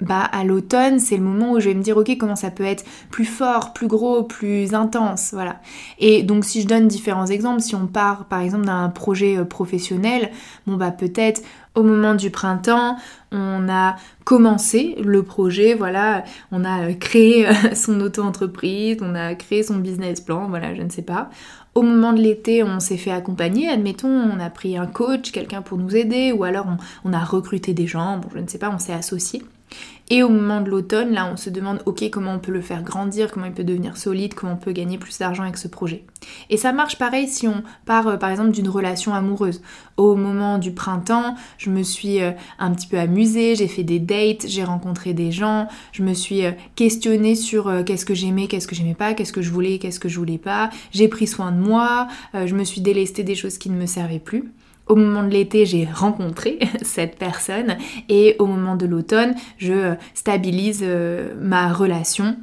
bah 0.00 0.20
à 0.20 0.44
l'automne, 0.44 0.98
c'est 0.98 1.16
le 1.16 1.22
moment 1.22 1.52
où 1.52 1.60
je 1.60 1.68
vais 1.68 1.74
me 1.74 1.82
dire 1.82 1.96
ok 1.96 2.16
comment 2.18 2.36
ça 2.36 2.50
peut 2.50 2.64
être 2.64 2.84
plus 3.10 3.24
fort, 3.24 3.72
plus 3.72 3.86
gros, 3.86 4.22
plus 4.22 4.74
intense, 4.74 5.30
voilà. 5.32 5.60
Et 5.98 6.22
donc 6.22 6.44
si 6.44 6.62
je 6.62 6.66
donne 6.66 6.88
différents 6.88 7.26
exemples, 7.26 7.60
si 7.60 7.74
on 7.74 7.86
part 7.86 8.26
par 8.26 8.40
exemple 8.40 8.66
d'un 8.66 8.88
projet 8.88 9.36
euh, 9.36 9.44
professionnel, 9.44 10.30
bon 10.66 10.76
bah 10.76 10.90
peut-être 10.90 11.42
au 11.74 11.82
moment 11.82 12.14
du 12.14 12.30
printemps, 12.30 12.96
on 13.32 13.68
a 13.68 13.96
commencé 14.24 14.96
le 15.02 15.22
projet, 15.22 15.74
voilà, 15.74 16.24
on 16.50 16.64
a 16.64 16.88
euh, 16.88 16.94
créé 16.94 17.46
euh, 17.46 17.52
son 17.74 18.00
auto-entreprise, 18.00 18.98
on 19.00 19.14
a 19.14 19.34
créé 19.34 19.62
son 19.62 19.76
business 19.76 20.20
plan, 20.20 20.48
voilà, 20.48 20.74
je 20.74 20.82
ne 20.82 20.88
sais 20.88 21.02
pas. 21.02 21.30
Au 21.74 21.82
moment 21.82 22.12
de 22.12 22.20
l'été, 22.20 22.64
on 22.64 22.80
s'est 22.80 22.96
fait 22.96 23.12
accompagner, 23.12 23.68
admettons, 23.68 24.08
on 24.08 24.40
a 24.40 24.50
pris 24.50 24.76
un 24.76 24.86
coach, 24.86 25.30
quelqu'un 25.30 25.62
pour 25.62 25.78
nous 25.78 25.94
aider, 25.94 26.32
ou 26.32 26.42
alors 26.42 26.66
on, 27.04 27.12
a 27.12 27.24
recruté 27.24 27.74
des 27.74 27.86
gens, 27.86 28.18
bon, 28.18 28.28
je 28.34 28.40
ne 28.40 28.48
sais 28.48 28.58
pas, 28.58 28.70
on 28.70 28.78
s'est 28.78 28.92
associé. 28.92 29.42
Et 30.12 30.24
au 30.24 30.28
moment 30.28 30.60
de 30.60 30.68
l'automne, 30.68 31.12
là, 31.12 31.30
on 31.32 31.36
se 31.36 31.50
demande, 31.50 31.82
ok, 31.86 32.10
comment 32.10 32.34
on 32.34 32.40
peut 32.40 32.50
le 32.50 32.60
faire 32.60 32.82
grandir, 32.82 33.30
comment 33.30 33.46
il 33.46 33.52
peut 33.52 33.62
devenir 33.62 33.96
solide, 33.96 34.34
comment 34.34 34.54
on 34.54 34.56
peut 34.56 34.72
gagner 34.72 34.98
plus 34.98 35.18
d'argent 35.18 35.44
avec 35.44 35.56
ce 35.56 35.68
projet. 35.68 36.04
Et 36.50 36.56
ça 36.56 36.72
marche 36.72 36.98
pareil 36.98 37.28
si 37.28 37.46
on 37.46 37.62
part, 37.86 38.08
euh, 38.08 38.16
par 38.16 38.30
exemple, 38.30 38.50
d'une 38.50 38.68
relation 38.68 39.14
amoureuse. 39.14 39.62
Au 39.96 40.16
moment 40.16 40.58
du 40.58 40.72
printemps, 40.72 41.36
je 41.58 41.70
me 41.70 41.84
suis 41.84 42.20
euh, 42.20 42.32
un 42.58 42.72
petit 42.72 42.88
peu 42.88 42.98
amusée, 42.98 43.54
j'ai 43.54 43.68
fait 43.68 43.84
des 43.84 44.00
dates, 44.00 44.48
j'ai 44.48 44.64
rencontré 44.64 45.14
des 45.14 45.30
gens, 45.30 45.68
je 45.92 46.02
me 46.02 46.12
suis 46.12 46.44
euh, 46.44 46.50
questionnée 46.74 47.36
sur 47.36 47.84
qu'est-ce 47.86 48.04
que 48.04 48.14
j'aimais, 48.14 48.48
qu'est-ce 48.48 48.66
que 48.66 48.74
j'aimais 48.74 48.94
pas, 48.94 49.14
qu'est-ce 49.14 49.32
que 49.32 49.42
je 49.42 49.50
voulais, 49.52 49.78
qu'est-ce 49.78 50.00
que 50.00 50.08
je 50.08 50.18
voulais 50.18 50.38
pas. 50.38 50.70
J'ai 50.90 51.06
pris 51.06 51.28
soin 51.28 51.52
de 51.52 51.58
moi, 51.58 52.08
je 52.34 52.54
me 52.54 52.64
suis 52.64 52.80
délestée 52.80 53.22
des 53.22 53.36
choses 53.36 53.58
qui 53.58 53.70
ne 53.70 53.76
me 53.76 53.86
servaient 53.86 54.18
plus 54.18 54.52
au 54.86 54.96
moment 54.96 55.22
de 55.22 55.30
l'été, 55.30 55.66
j'ai 55.66 55.84
rencontré 55.84 56.58
cette 56.82 57.16
personne 57.16 57.76
et 58.08 58.36
au 58.38 58.46
moment 58.46 58.76
de 58.76 58.86
l'automne, 58.86 59.34
je 59.58 59.94
stabilise 60.14 60.80
euh, 60.82 61.34
ma 61.40 61.72
relation 61.72 62.36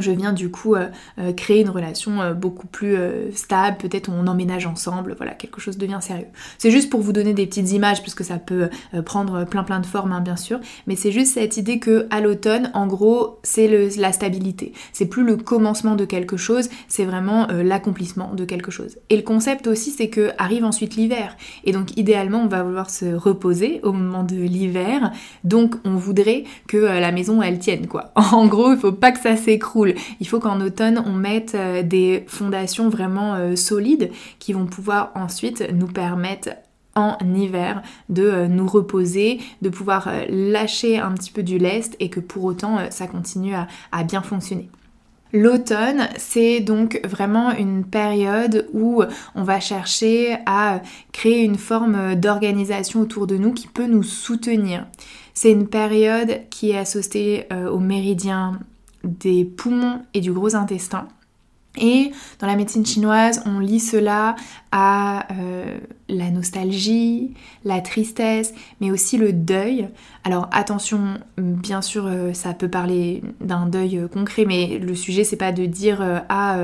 je 0.00 0.10
viens 0.10 0.32
du 0.32 0.50
coup 0.50 0.74
euh, 0.74 0.88
euh, 1.18 1.32
créer 1.32 1.60
une 1.60 1.70
relation 1.70 2.20
euh, 2.20 2.34
beaucoup 2.34 2.66
plus 2.66 2.96
stable, 3.34 3.76
peut-être 3.78 4.10
on 4.10 4.26
emménage 4.26 4.66
ensemble, 4.66 5.14
voilà, 5.16 5.32
quelque 5.32 5.60
chose 5.60 5.76
devient 5.78 5.98
sérieux. 6.00 6.26
C'est 6.58 6.70
juste 6.70 6.90
pour 6.90 7.00
vous 7.00 7.12
donner 7.12 7.34
des 7.34 7.46
petites 7.46 7.72
images, 7.72 8.02
puisque 8.02 8.24
ça 8.24 8.38
peut 8.38 8.68
prendre 9.04 9.44
plein 9.44 9.62
plein 9.62 9.80
de 9.80 9.86
formes, 9.86 10.12
hein, 10.12 10.20
bien 10.20 10.36
sûr, 10.36 10.60
mais 10.86 10.96
c'est 10.96 11.12
juste 11.12 11.34
cette 11.34 11.56
idée 11.56 11.78
que 11.78 12.06
à 12.10 12.20
l'automne, 12.20 12.70
en 12.74 12.86
gros, 12.86 13.38
c'est 13.42 13.90
la 13.96 14.12
stabilité. 14.12 14.72
C'est 14.92 15.06
plus 15.06 15.24
le 15.24 15.36
commencement 15.36 15.94
de 15.94 16.04
quelque 16.04 16.36
chose, 16.36 16.68
c'est 16.88 17.04
vraiment 17.04 17.46
l'accomplissement 17.48 18.34
de 18.34 18.44
quelque 18.44 18.70
chose. 18.70 18.98
Et 19.10 19.16
le 19.16 19.22
concept 19.22 19.66
aussi, 19.66 19.90
c'est 19.90 20.08
que 20.08 20.30
arrive 20.38 20.64
ensuite 20.64 20.96
l'hiver, 20.96 21.36
et 21.64 21.72
donc 21.72 21.96
idéalement, 21.96 22.42
on 22.42 22.48
va 22.48 22.62
vouloir 22.62 22.90
se 22.90 23.14
reposer 23.14 23.80
au 23.82 23.92
moment 23.92 24.22
de 24.22 24.36
l'hiver, 24.36 25.12
donc 25.44 25.74
on 25.84 25.96
voudrait 25.96 26.44
que 26.68 26.76
la 26.76 27.12
maison 27.12 27.42
elle 27.42 27.58
tienne, 27.58 27.86
quoi. 27.86 28.12
En 28.32 28.46
gros, 28.46 28.72
il 28.72 28.78
faut 28.78 28.92
pas 28.92 29.12
que 29.12 29.20
ça 29.20 29.36
s'écroule 29.36 29.81
il 29.86 30.28
faut 30.28 30.40
qu'en 30.40 30.60
automne, 30.60 31.02
on 31.04 31.12
mette 31.12 31.54
euh, 31.54 31.82
des 31.82 32.24
fondations 32.26 32.88
vraiment 32.88 33.34
euh, 33.34 33.56
solides 33.56 34.10
qui 34.38 34.52
vont 34.52 34.66
pouvoir 34.66 35.12
ensuite 35.14 35.64
nous 35.72 35.86
permettre 35.86 36.50
en 36.94 37.16
hiver 37.34 37.82
de 38.08 38.22
euh, 38.22 38.48
nous 38.48 38.66
reposer, 38.66 39.40
de 39.62 39.68
pouvoir 39.68 40.10
lâcher 40.28 40.98
un 40.98 41.12
petit 41.12 41.30
peu 41.30 41.42
du 41.42 41.58
lest 41.58 41.96
et 42.00 42.10
que 42.10 42.20
pour 42.20 42.44
autant 42.44 42.78
ça 42.90 43.06
continue 43.06 43.54
à, 43.54 44.04
bien 44.04 44.22
fonctionner. 44.22 44.68
L'automne, 45.34 46.08
c'est 46.18 46.60
donc 46.60 47.00
vraiment 47.04 47.52
une 47.52 47.84
période 47.84 48.68
où 48.74 49.02
on 49.34 49.44
va 49.44 49.60
chercher 49.60 50.36
à 50.44 50.82
créer 51.12 51.42
une 51.42 51.56
forme 51.56 52.16
d'organisation 52.16 53.00
autour 53.00 53.26
de 53.26 53.38
nous 53.38 53.54
qui 53.54 53.66
peut 53.66 53.86
nous 53.86 54.02
soutenir. 54.02 54.86
C'est 55.32 55.50
une 55.50 55.68
période 55.68 56.42
qui 56.50 56.72
est 56.72 56.78
associée 56.78 57.46
au 57.50 57.78
méridien 57.78 58.60
des 59.04 59.44
poumons 59.44 60.02
et 60.14 60.20
du 60.20 60.32
gros 60.32 60.54
intestin. 60.54 61.08
Et 61.78 62.12
dans 62.38 62.46
la 62.46 62.56
médecine 62.56 62.84
chinoise, 62.84 63.42
on 63.46 63.58
lit 63.58 63.80
cela 63.80 64.36
à 64.72 65.26
euh, 65.32 65.78
la 66.08 66.30
nostalgie, 66.30 67.32
la 67.64 67.80
tristesse, 67.80 68.52
mais 68.80 68.90
aussi 68.90 69.16
le 69.16 69.32
deuil. 69.32 69.88
Alors 70.24 70.48
attention, 70.52 71.18
bien 71.38 71.80
sûr, 71.80 72.06
euh, 72.06 72.34
ça 72.34 72.52
peut 72.52 72.68
parler 72.68 73.22
d'un 73.40 73.66
deuil 73.66 73.98
euh, 73.98 74.08
concret, 74.08 74.44
mais 74.44 74.78
le 74.78 74.94
sujet 74.94 75.24
c'est 75.24 75.36
pas 75.36 75.52
de 75.52 75.64
dire 75.64 76.22
ah 76.28 76.58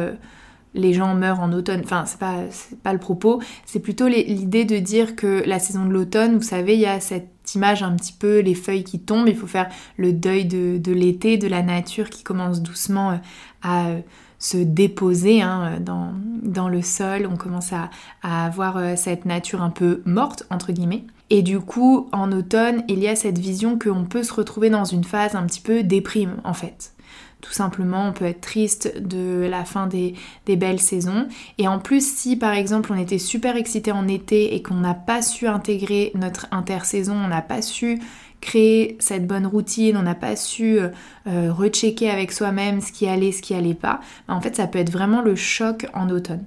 les 0.74 0.92
gens 0.92 1.14
meurent 1.14 1.40
en 1.40 1.53
automne. 1.53 1.81
Enfin, 1.83 2.05
c'est 2.07 2.18
pas, 2.18 2.42
pas 2.83 2.92
le 2.92 2.98
propos. 2.98 3.40
C'est 3.64 3.81
plutôt 3.81 4.07
l'idée 4.07 4.66
de 4.66 4.79
dire 4.79 5.16
que 5.16 5.42
la 5.46 5.59
saison 5.59 5.87
de 5.87 5.90
l'automne, 5.90 6.37
vous 6.37 6.42
savez, 6.42 6.74
il 6.74 6.81
y 6.81 6.87
a 6.87 7.01
cette 7.01 7.38
image 7.54 7.82
un 7.82 7.94
petit 7.96 8.12
peu, 8.12 8.40
les 8.40 8.54
feuilles 8.54 8.84
qui 8.84 9.00
tombent. 9.00 9.28
Il 9.28 9.37
faut 9.37 9.46
faire 9.46 9.68
le 9.96 10.12
deuil 10.12 10.44
de, 10.44 10.92
l'été, 10.92 11.37
de 11.38 11.48
la 11.48 11.62
nature 11.62 12.11
qui 12.11 12.22
commence 12.22 12.62
doucement 12.62 13.12
euh, 13.12 13.16
à 13.62 13.88
euh, 13.88 14.00
se 14.38 14.56
déposer 14.56 15.42
hein, 15.42 15.78
dans, 15.80 16.12
dans, 16.42 16.68
le 16.68 16.82
sol. 16.82 17.28
On 17.30 17.37
commence 17.37 17.72
à, 17.72 17.90
à 18.22 18.46
avoir 18.46 18.76
euh, 18.76 18.94
cette 18.96 19.24
nature 19.24 19.62
un 19.62 19.70
peu 19.70 20.02
morte, 20.04 20.44
entre 20.50 20.72
guillemets. 20.72 21.04
Et 21.30 21.42
du 21.42 21.61
coup, 21.61 22.08
en 22.12 22.32
automne, 22.32 22.84
il 22.88 23.00
y 23.00 23.08
a 23.08 23.14
cette 23.14 23.38
vision 23.38 23.78
qu'on 23.78 24.04
peut 24.04 24.22
se 24.22 24.32
retrouver 24.32 24.70
dans 24.70 24.84
une 24.84 25.04
phase 25.04 25.34
un 25.34 25.44
petit 25.44 25.61
peu 25.61 25.82
déprime, 25.82 26.37
en 26.44 26.54
fait. 26.54 26.92
Tout 27.40 27.53
simplement, 27.53 28.09
on 28.09 28.12
peut 28.12 28.24
être 28.24 28.40
triste 28.40 29.01
de 29.01 29.46
la 29.48 29.64
fin 29.64 29.87
des, 29.87 30.14
belles 30.44 30.81
saisons. 30.81 31.29
Et 31.59 31.68
en 31.68 31.79
plus, 31.79 32.05
si 32.05 32.37
par 32.37 32.53
exemple 32.53 32.92
on 32.92 32.98
était 32.98 33.18
super 33.18 33.55
excité 33.55 33.92
en 33.92 34.09
été 34.09 34.57
et 34.57 34.62
qu'on 34.62 34.74
n'a 34.74 34.94
pas 34.94 35.22
su 35.22 35.46
intégrer 35.46 36.11
notre 36.16 36.48
intersaison, 36.51 37.14
on 37.14 37.29
n'a 37.29 37.42
pas 37.42 37.62
su 37.62 38.01
créer 38.40 38.96
cette 38.98 39.27
bonne 39.27 39.46
routine, 39.46 39.96
on 39.96 40.03
n'a 40.03 40.14
pas 40.14 40.35
su 40.37 40.79
euh, 40.79 40.88
euh, 41.27 41.53
rechecker 41.53 42.11
avec 42.11 42.33
soi-même 42.33 42.81
ce 42.81 42.92
qui 42.92 43.09
allait, 43.09 43.33
ce 43.33 43.42
qui 43.42 43.55
allait 43.55 43.74
pas, 43.74 44.01
bah, 44.27 44.35
en 44.35 44.40
fait 44.40 44.55
ça 44.55 44.68
peut 44.68 44.79
être 44.79 44.92
vraiment 44.92 45.22
le 45.22 45.35
choc 45.35 45.87
en 45.92 46.09
automne. 46.09 46.44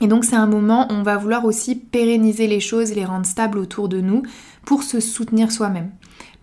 Et 0.00 0.08
donc 0.08 0.24
c'est 0.24 0.36
un 0.36 0.46
moment 0.46 0.88
où 0.90 0.94
on 0.94 1.02
va 1.02 1.16
vouloir 1.16 1.44
aussi 1.44 1.74
pérenniser 1.74 2.46
les 2.46 2.60
choses, 2.60 2.94
les 2.94 3.04
rendre 3.04 3.26
stables 3.26 3.58
autour 3.58 3.88
de 3.88 4.00
nous 4.00 4.22
pour 4.64 4.82
se 4.82 5.00
soutenir 5.00 5.52
soi-même 5.52 5.90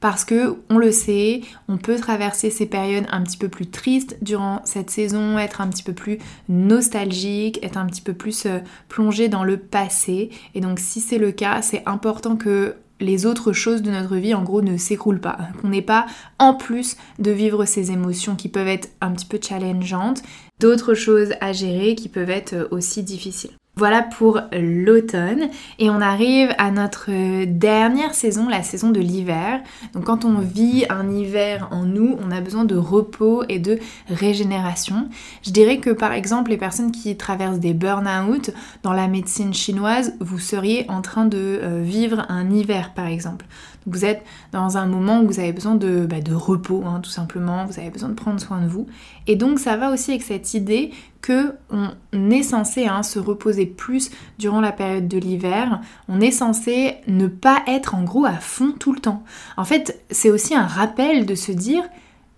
parce 0.04 0.26
que 0.26 0.58
on 0.70 0.80
le 0.80 0.92
sait, 0.92 1.40
on 1.70 1.78
peut 1.78 1.96
traverser 1.96 2.50
ces 2.50 2.66
périodes 2.66 3.06
un 3.10 3.22
petit 3.22 3.38
peu 3.38 3.48
plus 3.48 3.68
tristes 3.68 4.18
durant 4.22 4.60
cette 4.66 4.90
saison, 4.90 5.40
être 5.40 5.62
un 5.62 5.70
petit 5.70 5.82
peu 5.82 5.94
plus 5.94 6.18
nostalgique, 6.50 7.64
être 7.64 7.78
un 7.78 7.86
petit 7.86 8.02
peu 8.02 8.12
plus 8.12 8.46
euh, 8.46 8.60
plongé 8.90 9.30
dans 9.30 9.46
le 9.46 9.56
passé. 9.56 10.30
Et 10.56 10.60
donc 10.60 10.80
si 10.80 11.00
c'est 11.00 11.18
le 11.18 11.32
cas, 11.32 11.62
c'est 11.62 11.84
important 11.86 12.36
que 12.36 12.76
les 13.00 13.26
autres 13.26 13.54
choses 13.54 13.82
de 13.82 13.92
notre 13.92 14.18
vie 14.18 14.34
en 14.34 14.44
gros 14.44 14.62
ne 14.62 14.76
s'écroulent 14.76 15.22
pas, 15.22 15.38
qu'on 15.62 15.70
n'ait 15.70 15.82
pas 15.82 16.06
en 16.38 16.54
plus 16.54 16.98
de 17.20 17.32
vivre 17.32 17.64
ces 17.64 17.94
émotions 17.94 18.36
qui 18.36 18.50
peuvent 18.50 18.68
être 18.68 18.90
un 19.00 19.12
petit 19.12 19.26
peu 19.26 19.40
challengeantes, 19.42 20.22
d'autres 20.60 20.96
choses 20.96 21.30
à 21.40 21.54
gérer 21.54 21.96
qui 21.96 22.10
peuvent 22.10 22.30
être 22.30 22.52
euh, 22.52 22.68
aussi 22.72 23.04
difficiles. 23.04 23.52
Voilà 23.76 24.04
pour 24.04 24.40
l'automne 24.52 25.50
et 25.80 25.90
on 25.90 26.00
arrive 26.00 26.54
à 26.60 26.70
notre 26.70 27.10
dernière 27.46 28.14
saison, 28.14 28.48
la 28.48 28.62
saison 28.62 28.92
de 28.92 29.00
l'hiver. 29.00 29.62
Donc 29.94 30.04
quand 30.04 30.26
on 30.26 30.38
vit 30.38 30.86
un 30.92 31.10
hiver 31.10 31.70
en 31.72 31.82
nous, 31.82 32.16
on 32.22 32.30
a 32.30 32.40
besoin 32.40 32.66
de 32.66 32.76
repos 32.76 33.44
et 33.50 33.58
de 33.58 33.80
régénération. 34.10 35.10
Je 35.44 35.50
dirais 35.50 35.80
que 35.80 35.90
par 35.90 36.12
exemple 36.12 36.52
les 36.52 36.58
personnes 36.58 36.92
qui 36.92 37.18
traversent 37.18 37.60
des 37.60 37.74
burn-out 37.74 38.52
dans 38.84 38.94
la 38.94 39.08
médecine 39.08 39.56
chinoise, 39.56 40.14
vous 40.20 40.38
seriez 40.38 40.86
en 40.88 41.02
train 41.02 41.26
de 41.26 41.60
euh, 41.64 41.82
vivre 41.82 42.28
un 42.30 42.52
hiver 42.52 42.94
par 42.94 43.08
exemple. 43.08 43.46
Vous 43.86 44.06
êtes 44.06 44.24
dans 44.52 44.78
un 44.78 44.86
moment 44.86 45.22
où 45.22 45.28
vous 45.28 45.40
avez 45.40 45.54
besoin 45.54 45.76
de, 45.76 46.06
bah, 46.06 46.22
de 46.22 46.34
repos, 46.34 46.84
hein, 46.86 47.00
tout 47.02 47.10
simplement, 47.10 47.66
vous 47.66 47.80
avez 47.80 47.90
besoin 47.90 48.10
de 48.10 48.14
prendre 48.14 48.40
soin 48.40 48.62
de 48.62 48.68
vous. 48.68 48.88
Et 49.28 49.36
donc 49.36 49.60
ça 49.60 49.78
va 49.78 49.92
aussi 49.92 50.12
avec 50.12 50.24
cette 50.24 50.54
idée 50.54 50.92
que 51.22 51.54
on 51.72 52.30
est 52.30 52.44
censé 52.44 52.86
hein, 52.86 53.02
se 53.02 53.18
reposer 53.18 53.66
plus 53.66 54.12
durant 54.40 54.62
la 54.62 54.72
période 54.72 55.08
de 55.08 55.18
l'hiver. 55.18 55.82
On 56.10 56.20
est 56.20 56.32
censé 56.32 56.98
ne 57.08 57.28
pas 57.28 57.62
être 57.68 57.96
en 57.96 58.04
gros 58.04 58.26
à 58.26 58.34
fond 58.34 58.74
tout 58.78 58.94
le 58.94 59.00
temps. 59.00 59.24
En 59.58 59.64
fait, 59.64 60.04
c'est 60.12 60.30
aussi 60.30 60.54
un 60.54 60.68
rappel 60.68 61.26
de 61.26 61.36
se 61.36 61.52
dire 61.52 61.84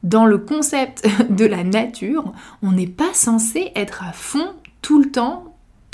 dans 0.04 0.26
le 0.26 0.38
concept 0.38 1.08
de 1.30 1.46
la 1.46 1.64
nature, 1.64 2.32
on 2.62 2.72
n'est 2.72 2.88
pas 2.88 3.14
censé 3.14 3.72
être 3.76 4.04
à 4.04 4.14
fond 4.14 4.54
tout 4.82 5.02
le 5.02 5.10
temps 5.10 5.45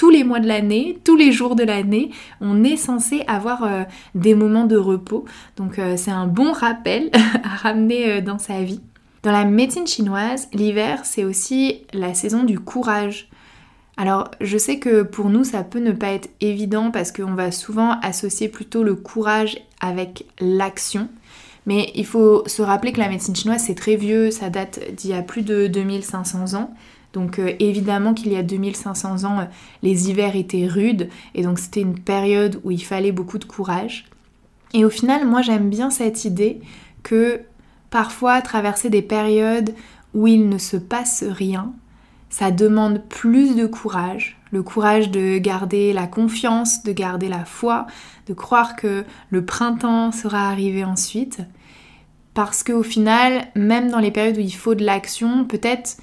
tous 0.01 0.09
les 0.09 0.23
mois 0.23 0.39
de 0.39 0.47
l'année, 0.47 0.97
tous 1.03 1.15
les 1.15 1.31
jours 1.31 1.55
de 1.55 1.63
l'année, 1.63 2.09
on 2.39 2.63
est 2.63 2.75
censé 2.75 3.23
avoir 3.27 3.63
euh, 3.63 3.83
des 4.15 4.33
moments 4.33 4.65
de 4.65 4.75
repos. 4.75 5.25
Donc 5.57 5.77
euh, 5.77 5.95
c'est 5.95 6.09
un 6.09 6.25
bon 6.25 6.53
rappel 6.53 7.11
à 7.43 7.55
ramener 7.55 8.13
euh, 8.13 8.21
dans 8.21 8.39
sa 8.39 8.63
vie. 8.63 8.81
Dans 9.21 9.31
la 9.31 9.45
médecine 9.45 9.85
chinoise, 9.85 10.47
l'hiver, 10.53 11.01
c'est 11.03 11.23
aussi 11.23 11.81
la 11.93 12.15
saison 12.15 12.43
du 12.43 12.59
courage. 12.59 13.29
Alors 13.95 14.31
je 14.41 14.57
sais 14.57 14.79
que 14.79 15.03
pour 15.03 15.29
nous, 15.29 15.43
ça 15.43 15.63
peut 15.63 15.77
ne 15.77 15.91
pas 15.91 16.13
être 16.13 16.31
évident 16.41 16.89
parce 16.89 17.11
qu'on 17.11 17.35
va 17.35 17.51
souvent 17.51 17.99
associer 18.01 18.49
plutôt 18.49 18.81
le 18.81 18.95
courage 18.95 19.59
avec 19.81 20.25
l'action. 20.39 21.09
Mais 21.67 21.91
il 21.93 22.07
faut 22.07 22.41
se 22.47 22.63
rappeler 22.63 22.91
que 22.91 22.99
la 22.99 23.07
médecine 23.07 23.35
chinoise, 23.35 23.65
c'est 23.67 23.75
très 23.75 23.97
vieux, 23.97 24.31
ça 24.31 24.49
date 24.49 24.79
d'il 24.95 25.11
y 25.11 25.13
a 25.13 25.21
plus 25.21 25.43
de 25.43 25.67
2500 25.67 26.55
ans. 26.55 26.73
Donc 27.13 27.39
euh, 27.39 27.53
évidemment 27.59 28.13
qu'il 28.13 28.31
y 28.31 28.37
a 28.37 28.43
2500 28.43 29.23
ans, 29.25 29.39
euh, 29.39 29.45
les 29.83 30.09
hivers 30.09 30.35
étaient 30.35 30.67
rudes 30.67 31.09
et 31.35 31.43
donc 31.43 31.59
c'était 31.59 31.81
une 31.81 31.99
période 31.99 32.59
où 32.63 32.71
il 32.71 32.83
fallait 32.83 33.11
beaucoup 33.11 33.37
de 33.37 33.45
courage. 33.45 34.05
Et 34.73 34.85
au 34.85 34.89
final, 34.89 35.27
moi 35.27 35.41
j'aime 35.41 35.69
bien 35.69 35.89
cette 35.89 36.23
idée 36.23 36.61
que 37.03 37.41
parfois 37.89 38.41
traverser 38.41 38.89
des 38.89 39.01
périodes 39.01 39.73
où 40.13 40.27
il 40.27 40.47
ne 40.47 40.57
se 40.57 40.77
passe 40.77 41.23
rien, 41.27 41.73
ça 42.29 42.51
demande 42.51 43.03
plus 43.09 43.55
de 43.55 43.65
courage, 43.65 44.37
le 44.51 44.63
courage 44.63 45.11
de 45.11 45.37
garder 45.37 45.91
la 45.91 46.07
confiance, 46.07 46.83
de 46.83 46.93
garder 46.93 47.27
la 47.27 47.43
foi, 47.43 47.87
de 48.27 48.33
croire 48.33 48.77
que 48.77 49.03
le 49.29 49.45
printemps 49.45 50.13
sera 50.13 50.47
arrivé 50.47 50.85
ensuite. 50.85 51.41
Parce 52.33 52.63
qu'au 52.63 52.83
final, 52.83 53.47
même 53.55 53.91
dans 53.91 53.99
les 53.99 54.11
périodes 54.11 54.37
où 54.37 54.41
il 54.41 54.55
faut 54.55 54.75
de 54.75 54.85
l'action, 54.85 55.43
peut-être 55.43 55.97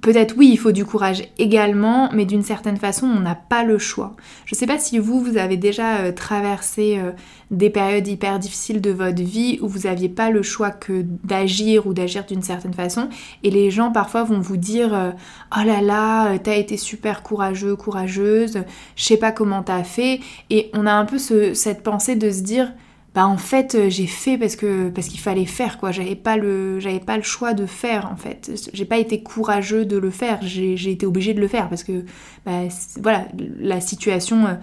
Peut-être 0.00 0.34
oui, 0.38 0.48
il 0.50 0.56
faut 0.56 0.72
du 0.72 0.86
courage 0.86 1.24
également, 1.36 2.08
mais 2.12 2.24
d'une 2.24 2.42
certaine 2.42 2.78
façon, 2.78 3.06
on 3.06 3.20
n'a 3.20 3.34
pas 3.34 3.64
le 3.64 3.76
choix. 3.76 4.16
Je 4.46 4.54
ne 4.54 4.58
sais 4.58 4.66
pas 4.66 4.78
si 4.78 4.98
vous, 4.98 5.20
vous 5.20 5.36
avez 5.36 5.58
déjà 5.58 5.98
euh, 5.98 6.12
traversé 6.12 6.98
euh, 6.98 7.10
des 7.50 7.68
périodes 7.68 8.08
hyper 8.08 8.38
difficiles 8.38 8.80
de 8.80 8.92
votre 8.92 9.22
vie 9.22 9.58
où 9.60 9.68
vous 9.68 9.80
n'aviez 9.80 10.08
pas 10.08 10.30
le 10.30 10.42
choix 10.42 10.70
que 10.70 11.04
d'agir 11.24 11.86
ou 11.86 11.92
d'agir 11.92 12.24
d'une 12.24 12.40
certaine 12.40 12.72
façon, 12.72 13.10
et 13.42 13.50
les 13.50 13.70
gens 13.70 13.92
parfois 13.92 14.24
vont 14.24 14.40
vous 14.40 14.56
dire 14.56 14.94
euh, 14.94 15.10
Oh 15.54 15.66
là 15.66 15.82
là, 15.82 16.38
t'as 16.38 16.56
été 16.56 16.78
super 16.78 17.22
courageux, 17.22 17.76
courageuse, 17.76 18.62
je 18.96 19.04
sais 19.04 19.18
pas 19.18 19.32
comment 19.32 19.62
t'as 19.62 19.84
fait, 19.84 20.20
et 20.48 20.70
on 20.72 20.86
a 20.86 20.92
un 20.92 21.04
peu 21.04 21.18
cette 21.18 21.82
pensée 21.82 22.16
de 22.16 22.30
se 22.30 22.40
dire 22.40 22.72
bah 23.14 23.26
en 23.26 23.38
fait 23.38 23.74
euh, 23.74 23.90
j'ai 23.90 24.06
fait 24.06 24.38
parce 24.38 24.54
que 24.54 24.88
parce 24.88 25.08
qu'il 25.08 25.18
fallait 25.18 25.46
faire 25.46 25.78
quoi. 25.78 25.90
J'avais 25.90 26.14
pas 26.14 26.36
le 26.36 26.78
j'avais 26.78 27.00
pas 27.00 27.16
le 27.16 27.24
choix 27.24 27.54
de 27.54 27.66
faire 27.66 28.08
en 28.10 28.16
fait. 28.16 28.70
J'ai 28.72 28.84
pas 28.84 28.98
été 28.98 29.22
courageux 29.22 29.84
de 29.84 29.96
le 29.96 30.10
faire. 30.10 30.38
J'ai 30.42 30.90
été 30.90 31.06
obligée 31.06 31.34
de 31.34 31.40
le 31.40 31.48
faire 31.48 31.68
parce 31.68 31.82
que 31.82 32.04
bah, 32.46 32.62
voilà 33.00 33.26
la 33.58 33.80
situation 33.80 34.46
euh, 34.46 34.54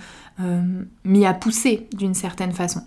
euh, 0.42 0.62
m'y 1.04 1.26
a 1.26 1.34
poussé 1.34 1.88
d'une 1.94 2.14
certaine 2.14 2.54
façon. 2.54 2.82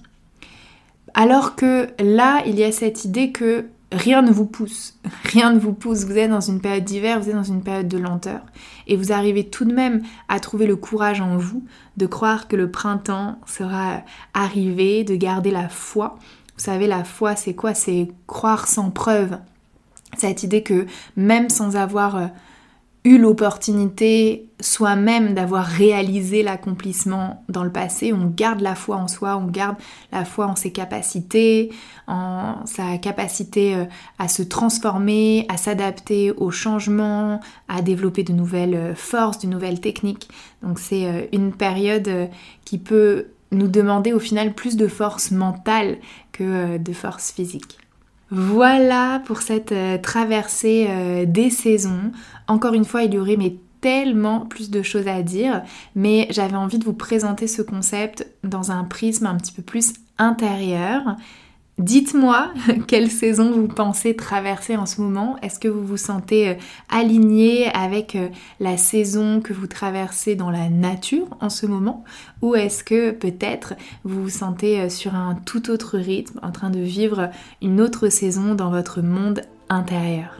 Alors 1.12 1.56
que 1.56 1.88
là 1.98 2.42
il 2.46 2.58
y 2.58 2.64
a 2.64 2.72
cette 2.72 3.04
idée 3.04 3.30
que 3.30 3.66
rien 3.92 4.22
ne 4.22 4.30
vous 4.30 4.46
pousse, 4.46 4.98
rien 5.24 5.52
ne 5.52 5.58
vous 5.58 5.72
pousse, 5.72 6.04
vous 6.04 6.16
êtes 6.16 6.30
dans 6.30 6.40
une 6.40 6.60
période 6.60 6.84
d'hiver, 6.84 7.20
vous 7.20 7.28
êtes 7.28 7.34
dans 7.34 7.42
une 7.42 7.62
période 7.62 7.88
de 7.88 7.98
lenteur, 7.98 8.40
et 8.86 8.96
vous 8.96 9.12
arrivez 9.12 9.48
tout 9.48 9.64
de 9.64 9.74
même 9.74 10.02
à 10.28 10.40
trouver 10.40 10.66
le 10.66 10.76
courage 10.76 11.20
en 11.20 11.36
vous 11.36 11.64
de 11.96 12.06
croire 12.06 12.48
que 12.48 12.56
le 12.56 12.70
printemps 12.70 13.38
sera 13.46 14.02
arrivé, 14.34 15.04
de 15.04 15.16
garder 15.16 15.50
la 15.50 15.68
foi. 15.68 16.18
Vous 16.56 16.64
savez, 16.64 16.86
la 16.86 17.04
foi, 17.04 17.36
c'est 17.36 17.54
quoi? 17.54 17.74
C'est 17.74 18.08
croire 18.26 18.66
sans 18.68 18.90
preuve. 18.90 19.38
Cette 20.16 20.42
idée 20.42 20.62
que 20.62 20.86
même 21.16 21.48
sans 21.48 21.76
avoir 21.76 22.16
euh, 22.16 22.26
eu 23.04 23.16
l'opportunité 23.16 24.50
soi-même 24.60 25.32
d'avoir 25.32 25.64
réalisé 25.64 26.42
l'accomplissement 26.42 27.44
dans 27.48 27.64
le 27.64 27.72
passé, 27.72 28.12
on 28.12 28.26
garde 28.26 28.60
la 28.60 28.74
foi 28.74 28.96
en 28.96 29.08
soi, 29.08 29.36
on 29.36 29.46
garde 29.46 29.76
la 30.12 30.26
foi 30.26 30.46
en 30.46 30.54
ses 30.54 30.70
capacités, 30.70 31.70
en 32.06 32.66
sa 32.66 32.98
capacité 32.98 33.74
euh, 33.74 33.84
à 34.18 34.28
se 34.28 34.42
transformer, 34.42 35.46
à 35.48 35.56
s'adapter 35.56 36.32
aux 36.32 36.50
changements, 36.50 37.40
à 37.68 37.80
développer 37.80 38.22
de 38.22 38.34
nouvelles 38.34 38.74
euh, 38.74 38.94
forces, 38.94 39.38
de 39.38 39.46
nouvelles 39.46 39.80
techniques. 39.80 40.28
Donc 40.62 40.78
c'est 40.78 41.06
euh, 41.06 41.22
une 41.32 41.54
période 41.54 42.28
qui 42.66 42.76
peut 42.76 43.28
nous 43.50 43.68
demander 43.68 44.12
au 44.12 44.20
final 44.20 44.54
plus 44.54 44.76
de 44.76 44.86
force 44.86 45.30
mentale 45.30 45.96
que 46.32 46.76
de 46.76 46.92
force 46.92 47.32
physique. 47.32 47.78
Voilà 48.30 49.20
pour 49.24 49.42
cette 49.42 49.72
euh, 49.72 49.98
traversée 49.98 50.86
euh, 50.88 51.24
des 51.26 51.50
saisons. 51.50 52.12
Encore 52.46 52.74
une 52.74 52.84
fois, 52.84 53.02
il 53.02 53.14
y 53.14 53.18
aurait 53.18 53.36
mais 53.36 53.56
tellement 53.80 54.40
plus 54.40 54.70
de 54.70 54.82
choses 54.82 55.08
à 55.08 55.22
dire, 55.22 55.62
mais 55.96 56.28
j'avais 56.30 56.56
envie 56.56 56.78
de 56.78 56.84
vous 56.84 56.92
présenter 56.92 57.46
ce 57.46 57.62
concept 57.62 58.26
dans 58.44 58.70
un 58.70 58.84
prisme 58.84 59.26
un 59.26 59.36
petit 59.36 59.52
peu 59.52 59.62
plus 59.62 59.94
intérieur. 60.18 61.16
Dites-moi 61.80 62.52
quelle 62.88 63.10
saison 63.10 63.50
vous 63.52 63.66
pensez 63.66 64.14
traverser 64.14 64.76
en 64.76 64.84
ce 64.84 65.00
moment? 65.00 65.38
Est-ce 65.40 65.58
que 65.58 65.66
vous 65.66 65.82
vous 65.82 65.96
sentez 65.96 66.50
euh, 66.50 66.54
aligné 66.90 67.68
avec 67.68 68.16
euh, 68.16 68.28
la 68.60 68.76
saison 68.76 69.40
que 69.40 69.54
vous 69.54 69.66
traversez 69.66 70.34
dans 70.34 70.50
la 70.50 70.68
nature 70.68 71.26
en 71.40 71.48
ce 71.48 71.64
moment? 71.64 72.04
Ou 72.42 72.54
est-ce 72.54 72.84
que 72.84 73.12
peut-être 73.12 73.72
vous 74.04 74.24
vous 74.24 74.28
sentez 74.28 74.78
euh, 74.78 74.88
sur 74.90 75.14
un 75.14 75.34
tout 75.46 75.70
autre 75.70 75.96
rythme, 75.96 76.38
en 76.42 76.52
train 76.52 76.68
de 76.68 76.80
vivre 76.80 77.30
une 77.62 77.80
autre 77.80 78.10
saison 78.10 78.54
dans 78.54 78.70
votre 78.70 79.00
monde 79.00 79.40
intérieur? 79.70 80.39